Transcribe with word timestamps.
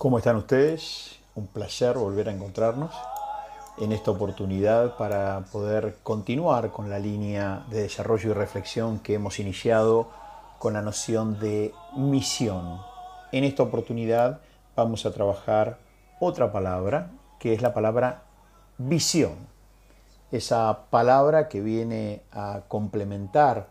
¿Cómo 0.00 0.16
están 0.16 0.36
ustedes? 0.36 1.18
Un 1.34 1.46
placer 1.46 1.98
volver 1.98 2.30
a 2.30 2.32
encontrarnos 2.32 2.90
en 3.76 3.92
esta 3.92 4.10
oportunidad 4.10 4.96
para 4.96 5.44
poder 5.52 5.98
continuar 6.02 6.70
con 6.70 6.88
la 6.88 6.98
línea 6.98 7.66
de 7.68 7.82
desarrollo 7.82 8.30
y 8.30 8.32
reflexión 8.32 9.00
que 9.00 9.12
hemos 9.12 9.38
iniciado 9.40 10.08
con 10.58 10.72
la 10.72 10.80
noción 10.80 11.38
de 11.38 11.74
misión. 11.98 12.80
En 13.30 13.44
esta 13.44 13.62
oportunidad 13.62 14.40
vamos 14.74 15.04
a 15.04 15.12
trabajar 15.12 15.76
otra 16.18 16.50
palabra, 16.50 17.10
que 17.38 17.52
es 17.52 17.60
la 17.60 17.74
palabra 17.74 18.22
visión. 18.78 19.34
Esa 20.32 20.86
palabra 20.88 21.46
que 21.46 21.60
viene 21.60 22.22
a 22.32 22.62
complementar 22.68 23.68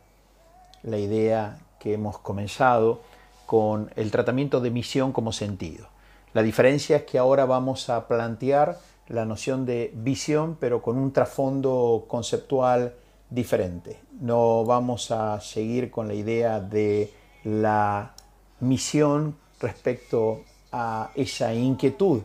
la 0.83 0.99
idea 0.99 1.57
que 1.79 1.95
hemos 1.95 2.19
comenzado 2.19 3.01
con 3.47 3.91
el 3.95 4.11
tratamiento 4.11 4.61
de 4.61 4.69
misión 4.69 5.11
como 5.11 5.31
sentido. 5.31 5.87
La 6.33 6.43
diferencia 6.43 6.97
es 6.97 7.03
que 7.03 7.17
ahora 7.17 7.45
vamos 7.45 7.89
a 7.89 8.07
plantear 8.07 8.77
la 9.07 9.25
noción 9.25 9.65
de 9.65 9.91
visión, 9.95 10.57
pero 10.59 10.81
con 10.81 10.97
un 10.97 11.11
trasfondo 11.11 12.05
conceptual 12.07 12.93
diferente. 13.29 13.99
No 14.19 14.63
vamos 14.63 15.09
a 15.09 15.41
seguir 15.41 15.89
con 15.89 16.07
la 16.07 16.13
idea 16.13 16.59
de 16.59 17.11
la 17.43 18.13
misión 18.59 19.35
respecto 19.59 20.43
a 20.71 21.09
esa 21.15 21.53
inquietud 21.53 22.21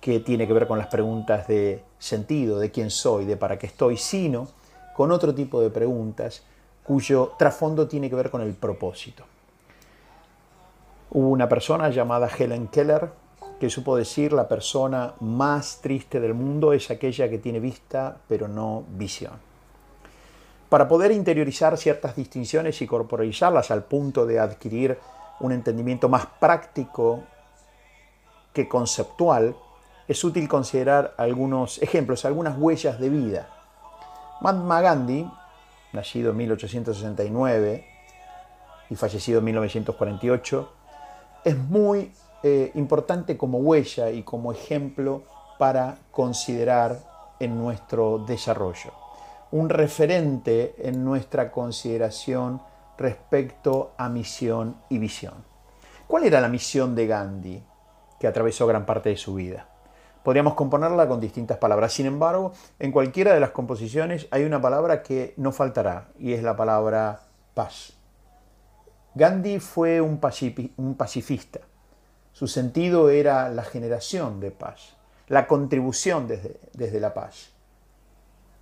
que 0.00 0.20
tiene 0.20 0.46
que 0.46 0.52
ver 0.52 0.68
con 0.68 0.78
las 0.78 0.86
preguntas 0.86 1.48
de 1.48 1.82
sentido, 1.98 2.60
de 2.60 2.70
quién 2.70 2.90
soy, 2.90 3.24
de 3.24 3.36
para 3.36 3.58
qué 3.58 3.66
estoy, 3.66 3.96
sino 3.96 4.46
con 4.94 5.10
otro 5.10 5.34
tipo 5.34 5.60
de 5.60 5.70
preguntas 5.70 6.44
cuyo 6.84 7.32
trasfondo 7.36 7.88
tiene 7.88 8.08
que 8.08 8.14
ver 8.14 8.30
con 8.30 8.40
el 8.40 8.54
propósito. 8.54 9.24
Hubo 11.16 11.30
una 11.30 11.48
persona 11.48 11.88
llamada 11.88 12.28
Helen 12.28 12.68
Keller 12.68 13.08
que 13.58 13.70
supo 13.70 13.96
decir 13.96 14.34
la 14.34 14.46
persona 14.48 15.14
más 15.20 15.80
triste 15.80 16.20
del 16.20 16.34
mundo 16.34 16.74
es 16.74 16.90
aquella 16.90 17.30
que 17.30 17.38
tiene 17.38 17.58
vista 17.58 18.18
pero 18.28 18.48
no 18.48 18.84
visión. 18.86 19.32
Para 20.68 20.86
poder 20.86 21.12
interiorizar 21.12 21.78
ciertas 21.78 22.16
distinciones 22.16 22.82
y 22.82 22.86
corporalizarlas 22.86 23.70
al 23.70 23.84
punto 23.84 24.26
de 24.26 24.38
adquirir 24.38 24.98
un 25.40 25.52
entendimiento 25.52 26.10
más 26.10 26.26
práctico 26.38 27.22
que 28.52 28.68
conceptual, 28.68 29.56
es 30.06 30.22
útil 30.22 30.46
considerar 30.50 31.14
algunos 31.16 31.80
ejemplos, 31.80 32.26
algunas 32.26 32.58
huellas 32.58 33.00
de 33.00 33.08
vida. 33.08 33.48
Mahatma 34.42 34.82
Gandhi, 34.82 35.26
nacido 35.94 36.32
en 36.32 36.36
1869 36.36 37.86
y 38.90 38.96
fallecido 38.96 39.38
en 39.38 39.46
1948, 39.46 40.72
es 41.46 41.56
muy 41.56 42.10
eh, 42.42 42.72
importante 42.74 43.36
como 43.36 43.58
huella 43.58 44.10
y 44.10 44.24
como 44.24 44.50
ejemplo 44.50 45.22
para 45.60 45.96
considerar 46.10 46.98
en 47.38 47.56
nuestro 47.56 48.18
desarrollo. 48.18 48.90
Un 49.52 49.68
referente 49.68 50.74
en 50.78 51.04
nuestra 51.04 51.52
consideración 51.52 52.60
respecto 52.98 53.92
a 53.96 54.08
misión 54.08 54.76
y 54.88 54.98
visión. 54.98 55.34
¿Cuál 56.08 56.24
era 56.24 56.40
la 56.40 56.48
misión 56.48 56.96
de 56.96 57.06
Gandhi 57.06 57.62
que 58.18 58.26
atravesó 58.26 58.66
gran 58.66 58.84
parte 58.84 59.10
de 59.10 59.16
su 59.16 59.34
vida? 59.34 59.68
Podríamos 60.24 60.54
componerla 60.54 61.06
con 61.06 61.20
distintas 61.20 61.58
palabras. 61.58 61.92
Sin 61.92 62.06
embargo, 62.06 62.54
en 62.80 62.90
cualquiera 62.90 63.32
de 63.32 63.38
las 63.38 63.50
composiciones 63.50 64.26
hay 64.32 64.42
una 64.42 64.60
palabra 64.60 65.04
que 65.04 65.32
no 65.36 65.52
faltará 65.52 66.08
y 66.18 66.32
es 66.32 66.42
la 66.42 66.56
palabra 66.56 67.20
paz. 67.54 67.95
Gandhi 69.16 69.60
fue 69.60 70.02
un, 70.02 70.18
pacifista. 70.18 71.60
Su 72.34 72.46
sentido 72.46 73.08
era 73.08 73.48
la 73.48 73.64
generación 73.64 74.40
de 74.40 74.50
paz, 74.50 74.94
la 75.28 75.46
contribución 75.46 76.28
desde, 76.28 76.60
desde 76.74 77.00
la 77.00 77.14
paz. 77.14 77.48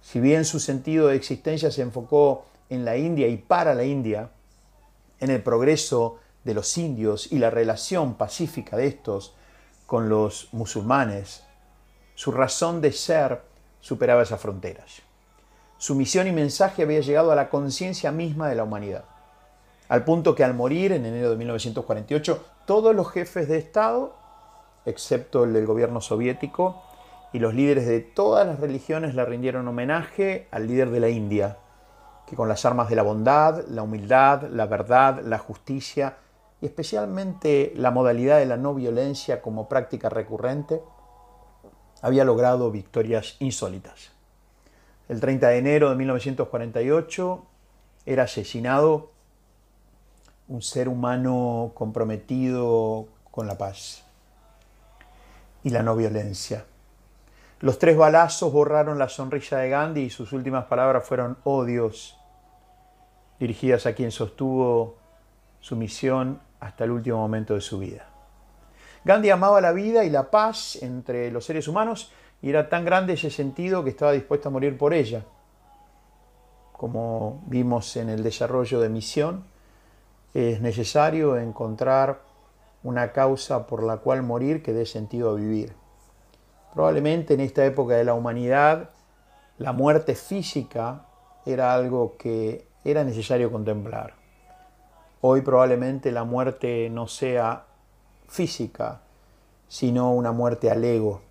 Si 0.00 0.20
bien 0.20 0.44
su 0.44 0.60
sentido 0.60 1.08
de 1.08 1.16
existencia 1.16 1.72
se 1.72 1.82
enfocó 1.82 2.44
en 2.70 2.84
la 2.84 2.96
India 2.96 3.26
y 3.26 3.36
para 3.36 3.74
la 3.74 3.82
India, 3.82 4.30
en 5.18 5.30
el 5.30 5.42
progreso 5.42 6.20
de 6.44 6.54
los 6.54 6.78
indios 6.78 7.32
y 7.32 7.40
la 7.40 7.50
relación 7.50 8.14
pacífica 8.14 8.76
de 8.76 8.86
estos 8.86 9.34
con 9.86 10.08
los 10.08 10.50
musulmanes, 10.52 11.42
su 12.14 12.30
razón 12.30 12.80
de 12.80 12.92
ser 12.92 13.42
superaba 13.80 14.22
esas 14.22 14.40
fronteras. 14.40 15.02
Su 15.78 15.96
misión 15.96 16.28
y 16.28 16.32
mensaje 16.32 16.84
había 16.84 17.00
llegado 17.00 17.32
a 17.32 17.34
la 17.34 17.50
conciencia 17.50 18.12
misma 18.12 18.48
de 18.48 18.54
la 18.54 18.62
humanidad 18.62 19.04
al 19.88 20.04
punto 20.04 20.34
que 20.34 20.44
al 20.44 20.54
morir 20.54 20.92
en 20.92 21.04
enero 21.06 21.30
de 21.30 21.36
1948, 21.36 22.44
todos 22.66 22.94
los 22.94 23.10
jefes 23.10 23.48
de 23.48 23.58
Estado, 23.58 24.14
excepto 24.86 25.44
el 25.44 25.52
del 25.52 25.66
gobierno 25.66 26.00
soviético, 26.00 26.82
y 27.32 27.38
los 27.40 27.54
líderes 27.54 27.86
de 27.86 28.00
todas 28.00 28.46
las 28.46 28.60
religiones 28.60 29.14
le 29.14 29.24
rindieron 29.24 29.66
homenaje 29.66 30.46
al 30.50 30.66
líder 30.66 30.90
de 30.90 31.00
la 31.00 31.08
India, 31.08 31.58
que 32.26 32.36
con 32.36 32.48
las 32.48 32.64
armas 32.64 32.88
de 32.88 32.96
la 32.96 33.02
bondad, 33.02 33.66
la 33.68 33.82
humildad, 33.82 34.44
la 34.44 34.66
verdad, 34.66 35.20
la 35.22 35.38
justicia 35.38 36.16
y 36.60 36.66
especialmente 36.66 37.72
la 37.76 37.90
modalidad 37.90 38.38
de 38.38 38.46
la 38.46 38.56
no 38.56 38.74
violencia 38.74 39.42
como 39.42 39.68
práctica 39.68 40.08
recurrente, 40.08 40.80
había 42.00 42.24
logrado 42.24 42.70
victorias 42.70 43.36
insólitas. 43.40 44.12
El 45.08 45.20
30 45.20 45.48
de 45.48 45.58
enero 45.58 45.90
de 45.90 45.96
1948 45.96 47.44
era 48.06 48.22
asesinado 48.22 49.13
un 50.48 50.62
ser 50.62 50.88
humano 50.88 51.72
comprometido 51.74 53.06
con 53.30 53.46
la 53.46 53.56
paz 53.56 54.04
y 55.62 55.70
la 55.70 55.82
no 55.82 55.96
violencia. 55.96 56.64
Los 57.60 57.78
tres 57.78 57.96
balazos 57.96 58.52
borraron 58.52 58.98
la 58.98 59.08
sonrisa 59.08 59.58
de 59.58 59.70
Gandhi 59.70 60.02
y 60.02 60.10
sus 60.10 60.32
últimas 60.32 60.66
palabras 60.66 61.06
fueron 61.06 61.38
odios, 61.44 62.18
dirigidas 63.40 63.86
a 63.86 63.94
quien 63.94 64.10
sostuvo 64.10 64.96
su 65.60 65.76
misión 65.76 66.40
hasta 66.60 66.84
el 66.84 66.90
último 66.90 67.18
momento 67.18 67.54
de 67.54 67.62
su 67.62 67.78
vida. 67.78 68.06
Gandhi 69.04 69.30
amaba 69.30 69.60
la 69.60 69.72
vida 69.72 70.04
y 70.04 70.10
la 70.10 70.30
paz 70.30 70.76
entre 70.82 71.30
los 71.30 71.46
seres 71.46 71.68
humanos 71.68 72.12
y 72.42 72.50
era 72.50 72.68
tan 72.68 72.84
grande 72.84 73.14
ese 73.14 73.30
sentido 73.30 73.82
que 73.82 73.90
estaba 73.90 74.12
dispuesto 74.12 74.48
a 74.48 74.52
morir 74.52 74.76
por 74.76 74.92
ella. 74.92 75.24
Como 76.72 77.42
vimos 77.46 77.96
en 77.96 78.10
el 78.10 78.22
desarrollo 78.22 78.80
de 78.80 78.90
misión, 78.90 79.44
es 80.34 80.60
necesario 80.60 81.38
encontrar 81.38 82.20
una 82.82 83.12
causa 83.12 83.66
por 83.66 83.82
la 83.82 83.98
cual 83.98 84.22
morir 84.22 84.62
que 84.62 84.72
dé 84.72 84.84
sentido 84.84 85.30
a 85.30 85.34
vivir. 85.34 85.74
Probablemente 86.74 87.34
en 87.34 87.40
esta 87.40 87.64
época 87.64 87.94
de 87.94 88.04
la 88.04 88.14
humanidad 88.14 88.90
la 89.58 89.72
muerte 89.72 90.16
física 90.16 91.06
era 91.46 91.72
algo 91.72 92.16
que 92.18 92.66
era 92.84 93.04
necesario 93.04 93.52
contemplar. 93.52 94.14
Hoy 95.20 95.40
probablemente 95.42 96.10
la 96.10 96.24
muerte 96.24 96.90
no 96.90 97.06
sea 97.06 97.64
física, 98.26 99.02
sino 99.68 100.12
una 100.12 100.32
muerte 100.32 100.70
al 100.70 100.84
ego, 100.84 101.22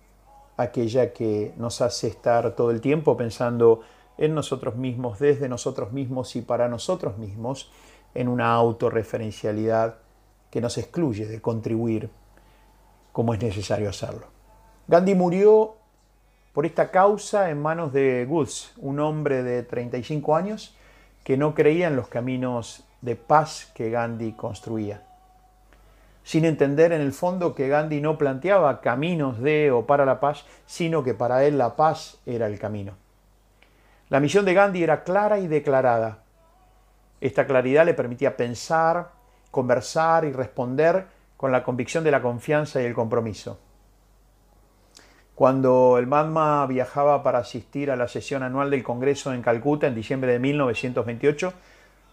aquella 0.56 1.12
que 1.12 1.52
nos 1.58 1.82
hace 1.82 2.08
estar 2.08 2.56
todo 2.56 2.70
el 2.70 2.80
tiempo 2.80 3.16
pensando 3.16 3.82
en 4.16 4.34
nosotros 4.34 4.76
mismos, 4.76 5.18
desde 5.18 5.48
nosotros 5.48 5.92
mismos 5.92 6.34
y 6.36 6.42
para 6.42 6.68
nosotros 6.68 7.18
mismos, 7.18 7.70
en 8.14 8.28
una 8.28 8.52
autorreferencialidad 8.52 9.96
que 10.50 10.60
nos 10.60 10.78
excluye 10.78 11.26
de 11.26 11.40
contribuir 11.40 12.10
como 13.12 13.34
es 13.34 13.42
necesario 13.42 13.88
hacerlo. 13.88 14.26
Gandhi 14.86 15.14
murió 15.14 15.76
por 16.52 16.66
esta 16.66 16.90
causa 16.90 17.50
en 17.50 17.60
manos 17.60 17.92
de 17.92 18.26
Woods, 18.28 18.72
un 18.76 19.00
hombre 19.00 19.42
de 19.42 19.62
35 19.62 20.36
años 20.36 20.76
que 21.24 21.36
no 21.36 21.54
creía 21.54 21.88
en 21.88 21.96
los 21.96 22.08
caminos 22.08 22.84
de 23.00 23.16
paz 23.16 23.70
que 23.74 23.90
Gandhi 23.90 24.32
construía. 24.32 25.02
Sin 26.22 26.44
entender 26.44 26.92
en 26.92 27.00
el 27.00 27.12
fondo 27.12 27.54
que 27.54 27.68
Gandhi 27.68 28.00
no 28.00 28.16
planteaba 28.18 28.80
caminos 28.80 29.40
de 29.40 29.70
o 29.70 29.86
para 29.86 30.04
la 30.04 30.20
paz, 30.20 30.44
sino 30.66 31.02
que 31.02 31.14
para 31.14 31.44
él 31.44 31.58
la 31.58 31.76
paz 31.76 32.18
era 32.24 32.46
el 32.46 32.58
camino. 32.58 32.92
La 34.08 34.20
misión 34.20 34.44
de 34.44 34.54
Gandhi 34.54 34.82
era 34.82 35.02
clara 35.02 35.38
y 35.38 35.48
declarada. 35.48 36.23
Esta 37.24 37.46
claridad 37.46 37.86
le 37.86 37.94
permitía 37.94 38.36
pensar, 38.36 39.12
conversar 39.50 40.26
y 40.26 40.32
responder 40.32 41.06
con 41.38 41.52
la 41.52 41.64
convicción 41.64 42.04
de 42.04 42.10
la 42.10 42.20
confianza 42.20 42.82
y 42.82 42.84
el 42.84 42.92
compromiso. 42.92 43.58
Cuando 45.34 45.96
el 45.96 46.06
Mahatma 46.06 46.66
viajaba 46.66 47.22
para 47.22 47.38
asistir 47.38 47.90
a 47.90 47.96
la 47.96 48.08
sesión 48.08 48.42
anual 48.42 48.68
del 48.68 48.82
Congreso 48.82 49.32
en 49.32 49.40
Calcuta 49.40 49.86
en 49.86 49.94
diciembre 49.94 50.32
de 50.32 50.38
1928, 50.38 51.54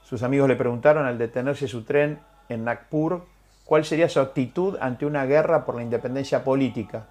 sus 0.02 0.24
amigos 0.24 0.48
le 0.48 0.56
preguntaron 0.56 1.06
al 1.06 1.18
detenerse 1.18 1.68
su 1.68 1.84
tren 1.84 2.20
en 2.48 2.64
Nagpur 2.64 3.26
cuál 3.66 3.84
sería 3.84 4.08
su 4.08 4.22
actitud 4.22 4.78
ante 4.80 5.06
una 5.06 5.26
guerra 5.26 5.66
por 5.66 5.76
la 5.76 5.84
independencia 5.84 6.46
política. 6.46 7.08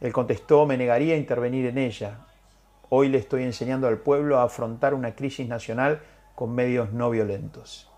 Él 0.00 0.14
contestó, 0.14 0.64
me 0.64 0.78
negaría 0.78 1.14
a 1.14 1.18
intervenir 1.18 1.66
en 1.66 1.76
ella. 1.76 2.20
Hoy 2.88 3.10
le 3.10 3.18
estoy 3.18 3.42
enseñando 3.42 3.86
al 3.86 3.98
pueblo 3.98 4.38
a 4.38 4.44
afrontar 4.44 4.94
una 4.94 5.14
crisis 5.14 5.46
nacional 5.46 6.00
con 6.36 6.54
medios 6.54 6.92
no 6.92 7.10
violentos. 7.10 7.90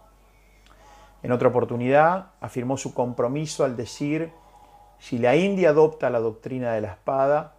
En 1.22 1.32
otra 1.32 1.48
oportunidad 1.48 2.30
afirmó 2.40 2.78
su 2.78 2.94
compromiso 2.94 3.64
al 3.64 3.76
decir, 3.76 4.32
Si 4.98 5.18
la 5.18 5.36
India 5.36 5.70
adopta 5.70 6.08
la 6.08 6.20
doctrina 6.20 6.72
de 6.72 6.80
la 6.80 6.92
espada, 6.92 7.54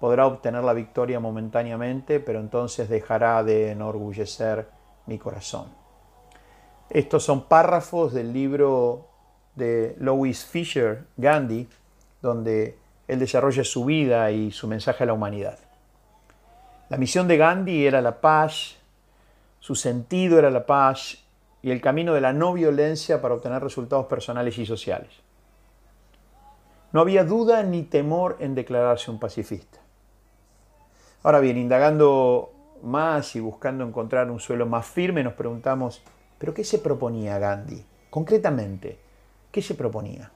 podrá 0.00 0.26
obtener 0.26 0.64
la 0.64 0.72
victoria 0.72 1.20
momentáneamente, 1.20 2.18
pero 2.18 2.40
entonces 2.40 2.88
dejará 2.88 3.44
de 3.44 3.70
enorgullecer 3.70 4.68
mi 5.06 5.18
corazón. 5.18 5.66
Estos 6.90 7.24
son 7.24 7.44
párrafos 7.44 8.12
del 8.12 8.32
libro 8.32 9.08
de 9.54 9.94
Louis 9.98 10.44
Fisher, 10.44 11.06
Gandhi, 11.16 11.68
donde 12.20 12.78
él 13.08 13.18
desarrolla 13.18 13.64
su 13.64 13.84
vida 13.84 14.30
y 14.30 14.50
su 14.50 14.66
mensaje 14.68 15.04
a 15.04 15.06
la 15.06 15.12
humanidad. 15.12 15.58
La 16.88 16.98
misión 16.98 17.26
de 17.28 17.36
Gandhi 17.36 17.86
era 17.86 18.02
la 18.02 18.20
paz, 18.20 18.76
su 19.62 19.76
sentido 19.76 20.40
era 20.40 20.50
la 20.50 20.66
paz 20.66 21.18
y 21.62 21.70
el 21.70 21.80
camino 21.80 22.14
de 22.14 22.20
la 22.20 22.32
no 22.32 22.52
violencia 22.52 23.22
para 23.22 23.34
obtener 23.34 23.62
resultados 23.62 24.06
personales 24.06 24.58
y 24.58 24.66
sociales. 24.66 25.10
No 26.90 27.00
había 27.00 27.22
duda 27.22 27.62
ni 27.62 27.84
temor 27.84 28.38
en 28.40 28.56
declararse 28.56 29.12
un 29.12 29.20
pacifista. 29.20 29.78
Ahora 31.22 31.38
bien, 31.38 31.58
indagando 31.58 32.52
más 32.82 33.36
y 33.36 33.40
buscando 33.40 33.84
encontrar 33.84 34.32
un 34.32 34.40
suelo 34.40 34.66
más 34.66 34.84
firme, 34.84 35.22
nos 35.22 35.34
preguntamos, 35.34 36.02
¿pero 36.38 36.52
qué 36.52 36.64
se 36.64 36.80
proponía 36.80 37.38
Gandhi? 37.38 37.86
Concretamente, 38.10 38.98
¿qué 39.52 39.62
se 39.62 39.76
proponía? 39.76 40.32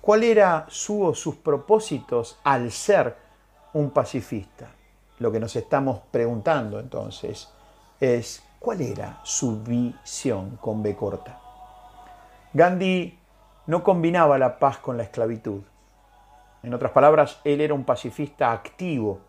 ¿Cuál 0.00 0.24
era 0.24 0.66
su 0.68 1.04
o 1.04 1.14
sus 1.14 1.36
propósitos 1.36 2.40
al 2.42 2.72
ser 2.72 3.14
un 3.74 3.90
pacifista? 3.90 4.72
Lo 5.20 5.30
que 5.30 5.38
nos 5.38 5.54
estamos 5.54 6.00
preguntando 6.10 6.80
entonces 6.80 7.48
es, 8.00 8.42
¿cuál 8.58 8.80
era 8.80 9.20
su 9.22 9.62
visión 9.62 10.56
con 10.56 10.82
B 10.82 10.96
corta? 10.96 11.38
Gandhi 12.52 13.18
no 13.66 13.84
combinaba 13.84 14.38
la 14.38 14.58
paz 14.58 14.78
con 14.78 14.96
la 14.96 15.04
esclavitud. 15.04 15.62
En 16.62 16.74
otras 16.74 16.92
palabras, 16.92 17.40
él 17.44 17.60
era 17.60 17.74
un 17.74 17.84
pacifista 17.84 18.52
activo, 18.52 19.20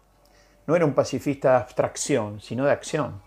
no 0.66 0.76
era 0.76 0.86
un 0.86 0.94
pacifista 0.94 1.52
de 1.52 1.58
abstracción, 1.58 2.40
sino 2.40 2.66
de 2.66 2.72
acción. 2.72 3.22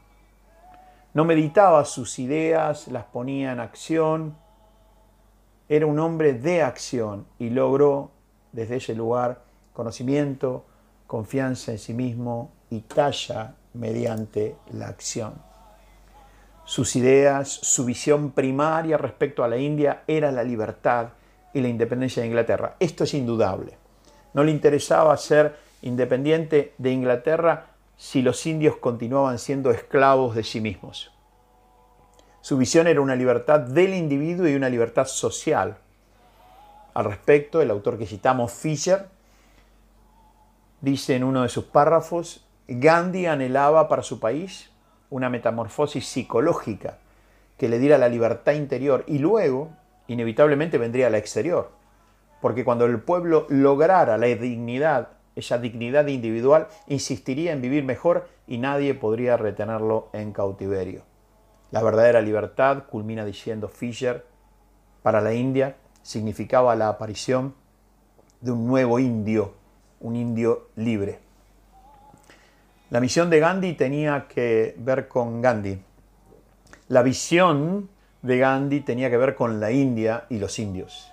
No 1.12 1.24
meditaba 1.24 1.84
sus 1.84 2.18
ideas, 2.18 2.88
las 2.88 3.04
ponía 3.04 3.52
en 3.52 3.60
acción, 3.60 4.36
era 5.68 5.86
un 5.86 5.98
hombre 5.98 6.32
de 6.32 6.62
acción 6.62 7.26
y 7.38 7.50
logró 7.50 8.10
desde 8.52 8.76
ese 8.76 8.94
lugar 8.94 9.42
conocimiento, 9.72 10.66
confianza 11.06 11.72
en 11.72 11.78
sí 11.78 11.94
mismo 11.94 12.52
y 12.70 12.80
talla 12.80 13.54
mediante 13.74 14.56
la 14.72 14.88
acción. 14.88 15.34
Sus 16.64 16.96
ideas, 16.96 17.48
su 17.48 17.84
visión 17.84 18.30
primaria 18.30 18.96
respecto 18.96 19.44
a 19.44 19.48
la 19.48 19.58
India 19.58 20.02
era 20.06 20.32
la 20.32 20.42
libertad 20.42 21.08
y 21.52 21.60
la 21.60 21.68
independencia 21.68 22.22
de 22.22 22.28
Inglaterra. 22.28 22.76
Esto 22.80 23.04
es 23.04 23.12
indudable. 23.12 23.76
No 24.32 24.42
le 24.42 24.50
interesaba 24.50 25.16
ser 25.16 25.56
independiente 25.82 26.74
de 26.78 26.90
Inglaterra 26.90 27.66
si 27.96 28.22
los 28.22 28.44
indios 28.46 28.76
continuaban 28.76 29.38
siendo 29.38 29.70
esclavos 29.70 30.34
de 30.34 30.42
sí 30.42 30.60
mismos. 30.60 31.12
Su 32.40 32.56
visión 32.56 32.86
era 32.86 33.00
una 33.00 33.16
libertad 33.16 33.60
del 33.60 33.94
individuo 33.94 34.48
y 34.48 34.54
una 34.54 34.68
libertad 34.68 35.06
social. 35.06 35.78
Al 36.92 37.04
respecto, 37.04 37.62
el 37.62 37.70
autor 37.70 37.98
que 37.98 38.06
citamos, 38.06 38.52
Fisher, 38.52 39.08
dice 40.80 41.16
en 41.16 41.24
uno 41.24 41.42
de 41.42 41.48
sus 41.48 41.64
párrafos, 41.64 42.43
Gandhi 42.66 43.26
anhelaba 43.26 43.88
para 43.88 44.02
su 44.02 44.18
país 44.20 44.70
una 45.10 45.28
metamorfosis 45.28 46.06
psicológica 46.06 46.98
que 47.58 47.68
le 47.68 47.78
diera 47.78 47.98
la 47.98 48.08
libertad 48.08 48.52
interior 48.52 49.04
y 49.06 49.18
luego, 49.18 49.70
inevitablemente, 50.08 50.78
vendría 50.78 51.10
la 51.10 51.18
exterior. 51.18 51.72
Porque 52.40 52.64
cuando 52.64 52.86
el 52.86 53.00
pueblo 53.00 53.46
lograra 53.50 54.16
la 54.16 54.26
dignidad, 54.26 55.08
esa 55.36 55.58
dignidad 55.58 56.06
individual, 56.06 56.68
insistiría 56.88 57.52
en 57.52 57.60
vivir 57.60 57.84
mejor 57.84 58.28
y 58.46 58.58
nadie 58.58 58.94
podría 58.94 59.36
retenerlo 59.36 60.08
en 60.12 60.32
cautiverio. 60.32 61.02
La 61.70 61.82
verdadera 61.82 62.20
libertad, 62.20 62.84
culmina 62.90 63.24
diciendo 63.24 63.68
Fisher, 63.68 64.24
para 65.02 65.20
la 65.20 65.34
India 65.34 65.76
significaba 66.02 66.74
la 66.76 66.88
aparición 66.88 67.54
de 68.40 68.52
un 68.52 68.66
nuevo 68.66 68.98
indio, 68.98 69.54
un 70.00 70.16
indio 70.16 70.68
libre. 70.76 71.23
La 72.90 73.00
misión 73.00 73.30
de 73.30 73.40
Gandhi 73.40 73.72
tenía 73.72 74.26
que 74.28 74.74
ver 74.78 75.08
con 75.08 75.40
Gandhi. 75.40 75.82
La 76.88 77.02
visión 77.02 77.88
de 78.20 78.38
Gandhi 78.38 78.80
tenía 78.80 79.08
que 79.08 79.16
ver 79.16 79.34
con 79.34 79.58
la 79.58 79.72
India 79.72 80.26
y 80.28 80.38
los 80.38 80.58
indios. 80.58 81.10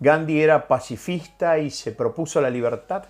Gandhi 0.00 0.40
era 0.40 0.68
pacifista 0.68 1.58
y 1.58 1.70
se 1.70 1.92
propuso 1.92 2.40
la 2.40 2.48
libertad 2.48 3.04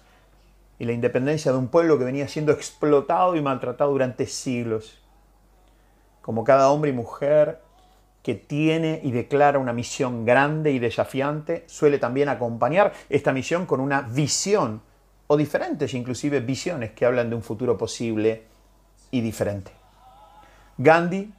y 0.81 0.85
la 0.85 0.93
independencia 0.93 1.53
de 1.53 1.59
un 1.59 1.69
pueblo 1.69 1.99
que 1.99 2.05
venía 2.05 2.27
siendo 2.27 2.51
explotado 2.51 3.37
y 3.37 3.43
maltratado 3.43 3.93
durante 3.93 4.27
siglos. 4.27 5.01
Como 6.21 6.43
cada 6.43 6.69
hombre 6.69 6.91
y 6.91 6.95
mujer 6.95 7.61
que 8.25 8.35
tiene 8.35 9.01
y 9.05 9.13
declara 9.13 9.61
una 9.61 9.73
misión 9.73 10.25
grande 10.25 10.73
y 10.73 10.81
desafiante, 10.81 11.63
suele 11.69 12.01
también 12.01 12.29
acompañar 12.29 12.93
esta 13.09 13.33
misión 13.33 13.67
con 13.67 13.81
una 13.81 14.01
visión 14.01 14.83
o 15.33 15.37
diferentes 15.39 15.95
inclusive 15.95 16.41
visiones 16.41 16.93
que 16.93 17.07
hablan 17.07 17.31
de 17.31 17.37
un 17.37 17.43
futuro 17.43 17.79
posible 17.79 18.43
y 19.11 19.23
diferente. 19.23 19.73
Gandhi 20.77 21.33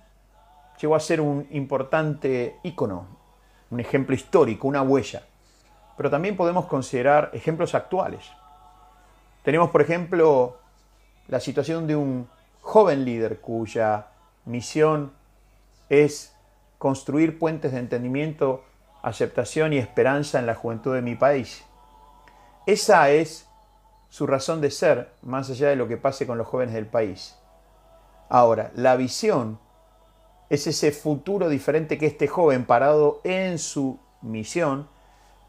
llegó 0.81 0.95
a 0.95 1.00
ser 1.00 1.22
un 1.22 1.45
importante 1.51 2.56
ícono, 2.63 3.06
un 3.69 3.80
ejemplo 3.80 4.16
histórico, 4.16 4.68
una 4.68 4.81
huella, 4.81 5.22
pero 5.95 6.10
también 6.10 6.36
podemos 6.36 6.66
considerar 6.66 7.30
ejemplos 7.34 7.75
actuales. 7.75 8.25
Tenemos, 9.44 9.69
por 9.69 9.84
ejemplo, 9.84 10.57
la 11.28 11.39
situación 11.39 11.86
de 11.86 11.96
un 11.96 12.28
joven 12.62 13.06
líder 13.06 13.42
cuya 13.42 14.07
misión 14.46 15.13
es 15.89 16.36
construir 16.80 17.38
puentes 17.38 17.74
de 17.74 17.78
entendimiento, 17.78 18.63
aceptación 19.04 19.72
y 19.72 19.78
esperanza 19.78 20.39
en 20.39 20.48
la 20.48 20.56
juventud 20.56 20.96
de 20.96 21.04
mi 21.04 21.13
país. 21.13 21.63
Esa 22.66 23.12
es 23.12 23.52
su 24.13 24.27
razón 24.27 24.62
de 24.62 24.69
ser, 24.69 25.10
más 25.24 25.50
allá 25.50 25.69
de 25.69 25.75
lo 25.75 25.88
que 25.88 25.98
pase 25.98 26.27
con 26.27 26.38
los 26.38 26.45
jóvenes 26.45 26.75
del 26.75 26.86
país. 26.86 27.36
Ahora, 28.30 28.69
la 28.75 28.95
visión 28.95 29.57
es 30.51 30.68
ese 30.68 30.92
futuro 30.92 31.50
diferente 31.50 31.98
que 31.98 32.06
este 32.06 32.27
joven, 32.27 32.65
parado 32.65 33.21
en 33.24 33.57
su 33.57 33.98
misión, 34.21 34.88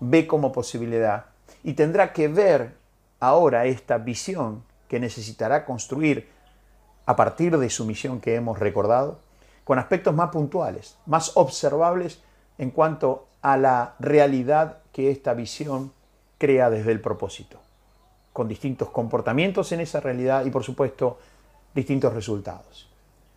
ve 0.00 0.26
como 0.26 0.50
posibilidad. 0.50 1.26
Y 1.62 1.75
tendrá 1.75 2.14
que 2.14 2.28
ver 2.28 2.75
ahora 3.21 3.66
esta 3.66 3.99
visión 3.99 4.64
que 4.88 4.99
necesitará 4.99 5.66
construir 5.66 6.30
a 7.04 7.16
partir 7.16 7.59
de 7.59 7.68
su 7.68 7.85
misión 7.85 8.18
que 8.18 8.35
hemos 8.35 8.61
recordado, 8.61 9.18
con 9.64 9.78
aspectos 9.78 10.14
más 10.14 10.30
puntuales, 10.30 10.97
más 11.04 11.33
observables 11.37 12.23
en 12.56 12.71
cuanto 12.71 13.28
a 13.42 13.59
la 13.59 13.94
realidad 13.99 14.78
que 14.90 15.11
esta 15.11 15.35
visión 15.35 15.92
crea 16.38 16.71
desde 16.71 16.92
el 16.92 17.02
propósito 17.02 17.63
con 18.35 18.49
distintos 18.49 18.91
comportamientos 18.91 19.71
en 19.71 19.81
esa 19.81 20.00
realidad 20.00 20.45
y 20.45 20.50
por 20.50 20.64
supuesto 20.64 21.19
distintos 21.73 22.12
resultados. 22.12 22.91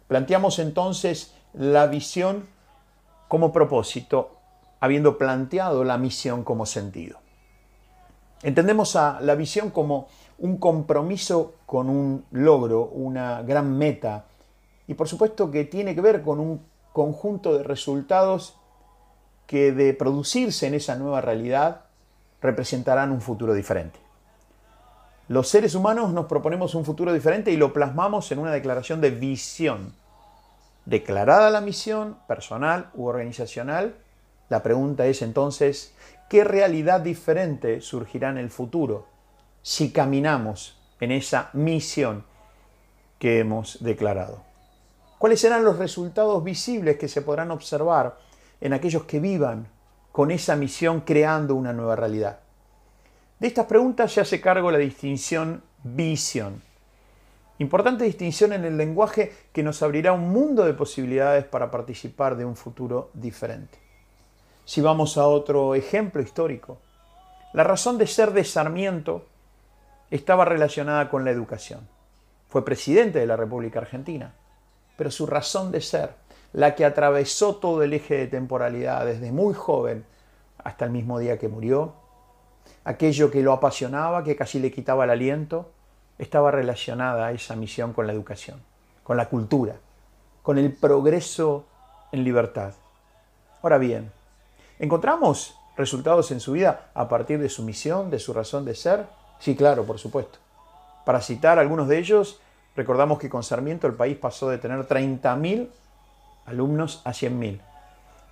Planteamos 0.08 0.58
entonces 0.58 1.36
la 1.54 1.86
visión 1.86 2.48
como 3.28 3.54
propósito, 3.54 4.32
habiendo 4.80 5.20
planteado 5.20 5.84
la 5.84 6.00
misión 6.00 6.44
como 6.44 6.66
sentido. 6.66 7.20
Entendemos 8.42 8.96
a 8.96 9.20
la 9.22 9.36
visión 9.36 9.70
como 9.70 10.08
un 10.40 10.58
compromiso 10.58 11.54
con 11.68 11.92
un 11.92 12.26
logro, 12.32 12.86
una 12.86 13.44
gran 13.44 13.78
meta, 13.78 14.26
y 14.88 14.96
por 14.96 15.08
supuesto 15.08 15.52
que 15.52 15.66
tiene 15.66 15.94
que 15.94 16.02
ver 16.02 16.24
con 16.24 16.40
un 16.40 16.62
conjunto 16.92 17.56
de 17.56 17.62
resultados 17.62 18.58
que 19.46 19.72
de 19.72 19.94
producirse 19.94 20.66
en 20.66 20.74
esa 20.74 20.96
nueva 20.96 21.22
realidad 21.22 21.82
representarán 22.42 23.12
un 23.12 23.22
futuro 23.22 23.54
diferente. 23.54 24.07
Los 25.30 25.50
seres 25.50 25.76
humanos 25.76 26.14
nos 26.14 26.28
proponemos 26.28 26.74
un 26.74 26.86
futuro 26.86 27.12
diferente 27.12 27.52
y 27.52 27.58
lo 27.58 27.74
plasmamos 27.74 28.32
en 28.32 28.40
una 28.40 28.54
declaración 28.54 29.02
de 29.02 29.12
visión. 29.12 29.94
Declarada 30.86 31.50
la 31.50 31.60
misión 31.60 32.18
personal 32.30 32.92
u 32.94 33.08
organizacional, 33.08 33.96
la 34.48 34.64
pregunta 34.64 35.06
es 35.06 35.22
entonces, 35.22 35.94
¿qué 36.30 36.46
realidad 36.46 37.02
diferente 37.02 37.82
surgirá 37.82 38.30
en 38.30 38.38
el 38.38 38.50
futuro 38.50 39.08
si 39.62 39.92
caminamos 39.92 40.80
en 41.02 41.12
esa 41.12 41.50
misión 41.52 42.24
que 43.20 43.40
hemos 43.40 43.84
declarado? 43.84 44.44
¿Cuáles 45.18 45.42
serán 45.42 45.66
los 45.66 45.78
resultados 45.78 46.42
visibles 46.42 46.98
que 46.98 47.10
se 47.10 47.22
podrán 47.22 47.52
observar 47.52 48.18
en 48.62 48.72
aquellos 48.72 49.04
que 49.04 49.20
vivan 49.20 49.68
con 50.14 50.32
esa 50.32 50.56
misión 50.56 51.02
creando 51.02 51.54
una 51.56 51.74
nueva 51.74 51.98
realidad? 51.98 52.40
De 53.40 53.48
estas 53.48 53.68
preguntas 53.68 54.12
se 54.12 54.20
hace 54.20 54.42
cargo 54.42 54.72
la 54.72 54.80
distinción 54.80 55.62
visión. 55.84 56.64
Importante 57.60 58.04
distinción 58.04 58.52
en 58.52 58.66
el 58.66 58.78
lenguaje 58.78 59.32
que 59.52 59.62
nos 59.62 59.84
abrirá 59.84 60.12
un 60.14 60.30
mundo 60.30 60.66
de 60.66 60.74
posibilidades 60.74 61.46
para 61.46 61.70
participar 61.70 62.36
de 62.36 62.46
un 62.46 62.56
futuro 62.56 63.12
diferente. 63.14 63.78
Si 64.66 64.82
vamos 64.82 65.18
a 65.18 65.28
otro 65.28 65.76
ejemplo 65.76 66.22
histórico, 66.22 66.80
La 67.54 67.64
razón 67.64 67.98
de 67.98 68.08
ser 68.08 68.34
de 68.34 68.44
Sarmiento 68.44 69.26
estaba 70.12 70.44
relacionada 70.44 71.10
con 71.10 71.24
la 71.24 71.32
educación. 71.32 71.88
Fue 72.50 72.66
presidente 72.66 73.20
de 73.20 73.26
la 73.26 73.38
República 73.38 73.80
Argentina, 73.80 74.34
pero 74.98 75.10
su 75.10 75.26
razón 75.26 75.72
de 75.72 75.82
ser, 75.82 76.12
la 76.54 76.76
que 76.76 76.86
atravesó 76.86 77.56
todo 77.56 77.84
el 77.84 77.94
eje 77.94 78.18
de 78.18 78.28
temporalidad 78.28 79.06
desde 79.06 79.32
muy 79.32 79.54
joven 79.54 80.06
hasta 80.58 80.86
el 80.86 80.92
mismo 80.92 81.20
día 81.20 81.40
que 81.40 81.48
murió, 81.48 81.94
aquello 82.84 83.32
que 83.32 83.42
lo 83.42 83.54
apasionaba, 83.54 84.24
que 84.24 84.36
casi 84.36 84.60
le 84.60 84.72
quitaba 84.72 85.06
el 85.06 85.12
aliento, 85.12 85.72
estaba 86.18 86.52
relacionada 86.52 87.28
a 87.28 87.32
esa 87.32 87.56
misión 87.56 87.94
con 87.94 88.08
la 88.08 88.14
educación, 88.14 88.62
con 89.04 89.18
la 89.18 89.30
cultura, 89.30 89.76
con 90.42 90.58
el 90.58 90.72
progreso 90.74 91.66
en 92.12 92.24
libertad. 92.24 92.74
Ahora 93.62 93.78
bien, 93.78 94.12
¿encontramos 94.80 95.56
resultados 95.76 96.32
en 96.32 96.40
su 96.40 96.54
vida 96.54 96.90
a 96.94 97.08
partir 97.08 97.40
de 97.40 97.50
su 97.50 97.64
misión, 97.64 98.10
de 98.10 98.20
su 98.20 98.34
razón 98.34 98.66
de 98.66 98.76
ser? 98.76 99.06
Sí, 99.40 99.56
claro, 99.56 99.86
por 99.86 100.00
supuesto. 100.00 100.40
Para 101.06 101.22
citar 101.22 101.60
algunos 101.60 101.88
de 101.88 102.00
ellos, 102.00 102.40
recordamos 102.76 103.20
que 103.20 103.30
con 103.30 103.44
Sarmiento 103.44 103.88
el 103.88 103.94
país 103.94 104.18
pasó 104.18 104.50
de 104.50 104.58
tener 104.58 104.88
30.000 104.88 105.70
alumnos 106.46 107.02
a 107.06 107.12
100.000. 107.12 107.60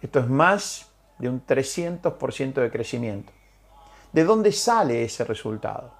Esto 0.02 0.20
es 0.20 0.28
más 0.28 0.88
de 1.20 1.30
un 1.30 1.46
300% 1.46 2.54
de 2.54 2.72
crecimiento. 2.72 3.32
¿De 4.16 4.24
dónde 4.24 4.54
sale 4.54 5.04
ese 5.04 5.26
resultado? 5.26 5.94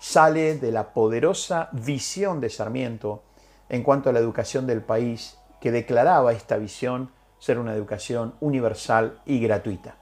Sale 0.00 0.58
de 0.58 0.72
la 0.72 0.92
poderosa 0.92 1.68
visión 1.70 2.40
de 2.40 2.50
Sarmiento 2.50 3.22
en 3.68 3.84
cuanto 3.84 4.10
a 4.10 4.12
la 4.12 4.18
educación 4.18 4.66
del 4.66 4.82
país, 4.82 5.38
que 5.60 5.70
declaraba 5.70 6.32
esta 6.32 6.56
visión 6.56 7.12
ser 7.38 7.60
una 7.60 7.74
educación 7.74 8.34
universal 8.40 9.20
y 9.24 9.38
gratuita. 9.38 9.94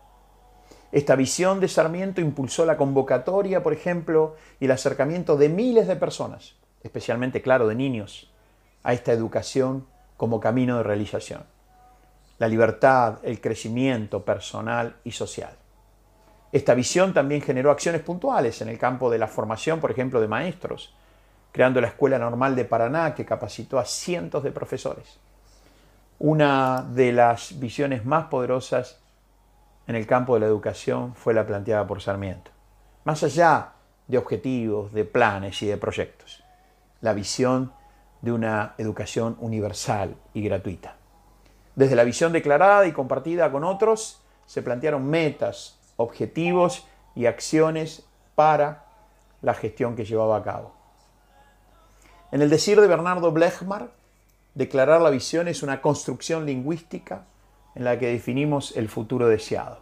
Esta 0.92 1.14
visión 1.14 1.60
de 1.60 1.68
Sarmiento 1.68 2.22
impulsó 2.22 2.64
la 2.64 2.78
convocatoria, 2.78 3.62
por 3.62 3.74
ejemplo, 3.74 4.36
y 4.58 4.64
el 4.64 4.70
acercamiento 4.70 5.36
de 5.36 5.50
miles 5.50 5.86
de 5.88 5.96
personas, 5.96 6.54
especialmente, 6.82 7.42
claro, 7.42 7.68
de 7.68 7.74
niños, 7.74 8.32
a 8.82 8.94
esta 8.94 9.12
educación 9.12 9.86
como 10.16 10.40
camino 10.40 10.78
de 10.78 10.84
realización. 10.84 11.44
La 12.38 12.48
libertad, 12.48 13.18
el 13.24 13.42
crecimiento 13.42 14.24
personal 14.24 14.96
y 15.04 15.12
social. 15.12 15.65
Esta 16.56 16.72
visión 16.72 17.12
también 17.12 17.42
generó 17.42 17.70
acciones 17.70 18.00
puntuales 18.00 18.62
en 18.62 18.70
el 18.70 18.78
campo 18.78 19.10
de 19.10 19.18
la 19.18 19.28
formación, 19.28 19.78
por 19.78 19.90
ejemplo, 19.90 20.22
de 20.22 20.26
maestros, 20.26 20.94
creando 21.52 21.82
la 21.82 21.88
Escuela 21.88 22.18
Normal 22.18 22.56
de 22.56 22.64
Paraná, 22.64 23.14
que 23.14 23.26
capacitó 23.26 23.78
a 23.78 23.84
cientos 23.84 24.42
de 24.42 24.52
profesores. 24.52 25.18
Una 26.18 26.80
de 26.80 27.12
las 27.12 27.60
visiones 27.60 28.06
más 28.06 28.28
poderosas 28.28 28.98
en 29.86 29.96
el 29.96 30.06
campo 30.06 30.32
de 30.32 30.40
la 30.40 30.46
educación 30.46 31.14
fue 31.14 31.34
la 31.34 31.46
planteada 31.46 31.86
por 31.86 32.00
Sarmiento. 32.00 32.50
Más 33.04 33.22
allá 33.22 33.72
de 34.06 34.16
objetivos, 34.16 34.94
de 34.94 35.04
planes 35.04 35.60
y 35.60 35.66
de 35.66 35.76
proyectos. 35.76 36.42
La 37.02 37.12
visión 37.12 37.70
de 38.22 38.32
una 38.32 38.74
educación 38.78 39.36
universal 39.40 40.16
y 40.32 40.40
gratuita. 40.40 40.96
Desde 41.74 41.96
la 41.96 42.04
visión 42.04 42.32
declarada 42.32 42.86
y 42.86 42.92
compartida 42.92 43.52
con 43.52 43.62
otros, 43.62 44.22
se 44.46 44.62
plantearon 44.62 45.04
metas, 45.04 45.75
objetivos 45.96 46.86
y 47.14 47.26
acciones 47.26 48.06
para 48.34 48.84
la 49.42 49.54
gestión 49.54 49.96
que 49.96 50.04
llevaba 50.04 50.36
a 50.36 50.42
cabo. 50.42 50.72
En 52.32 52.42
el 52.42 52.50
decir 52.50 52.80
de 52.80 52.86
Bernardo 52.86 53.32
Blechmar, 53.32 53.90
declarar 54.54 55.00
la 55.00 55.10
visión 55.10 55.48
es 55.48 55.62
una 55.62 55.80
construcción 55.80 56.44
lingüística 56.44 57.24
en 57.74 57.84
la 57.84 57.98
que 57.98 58.08
definimos 58.08 58.76
el 58.76 58.88
futuro 58.88 59.28
deseado. 59.28 59.78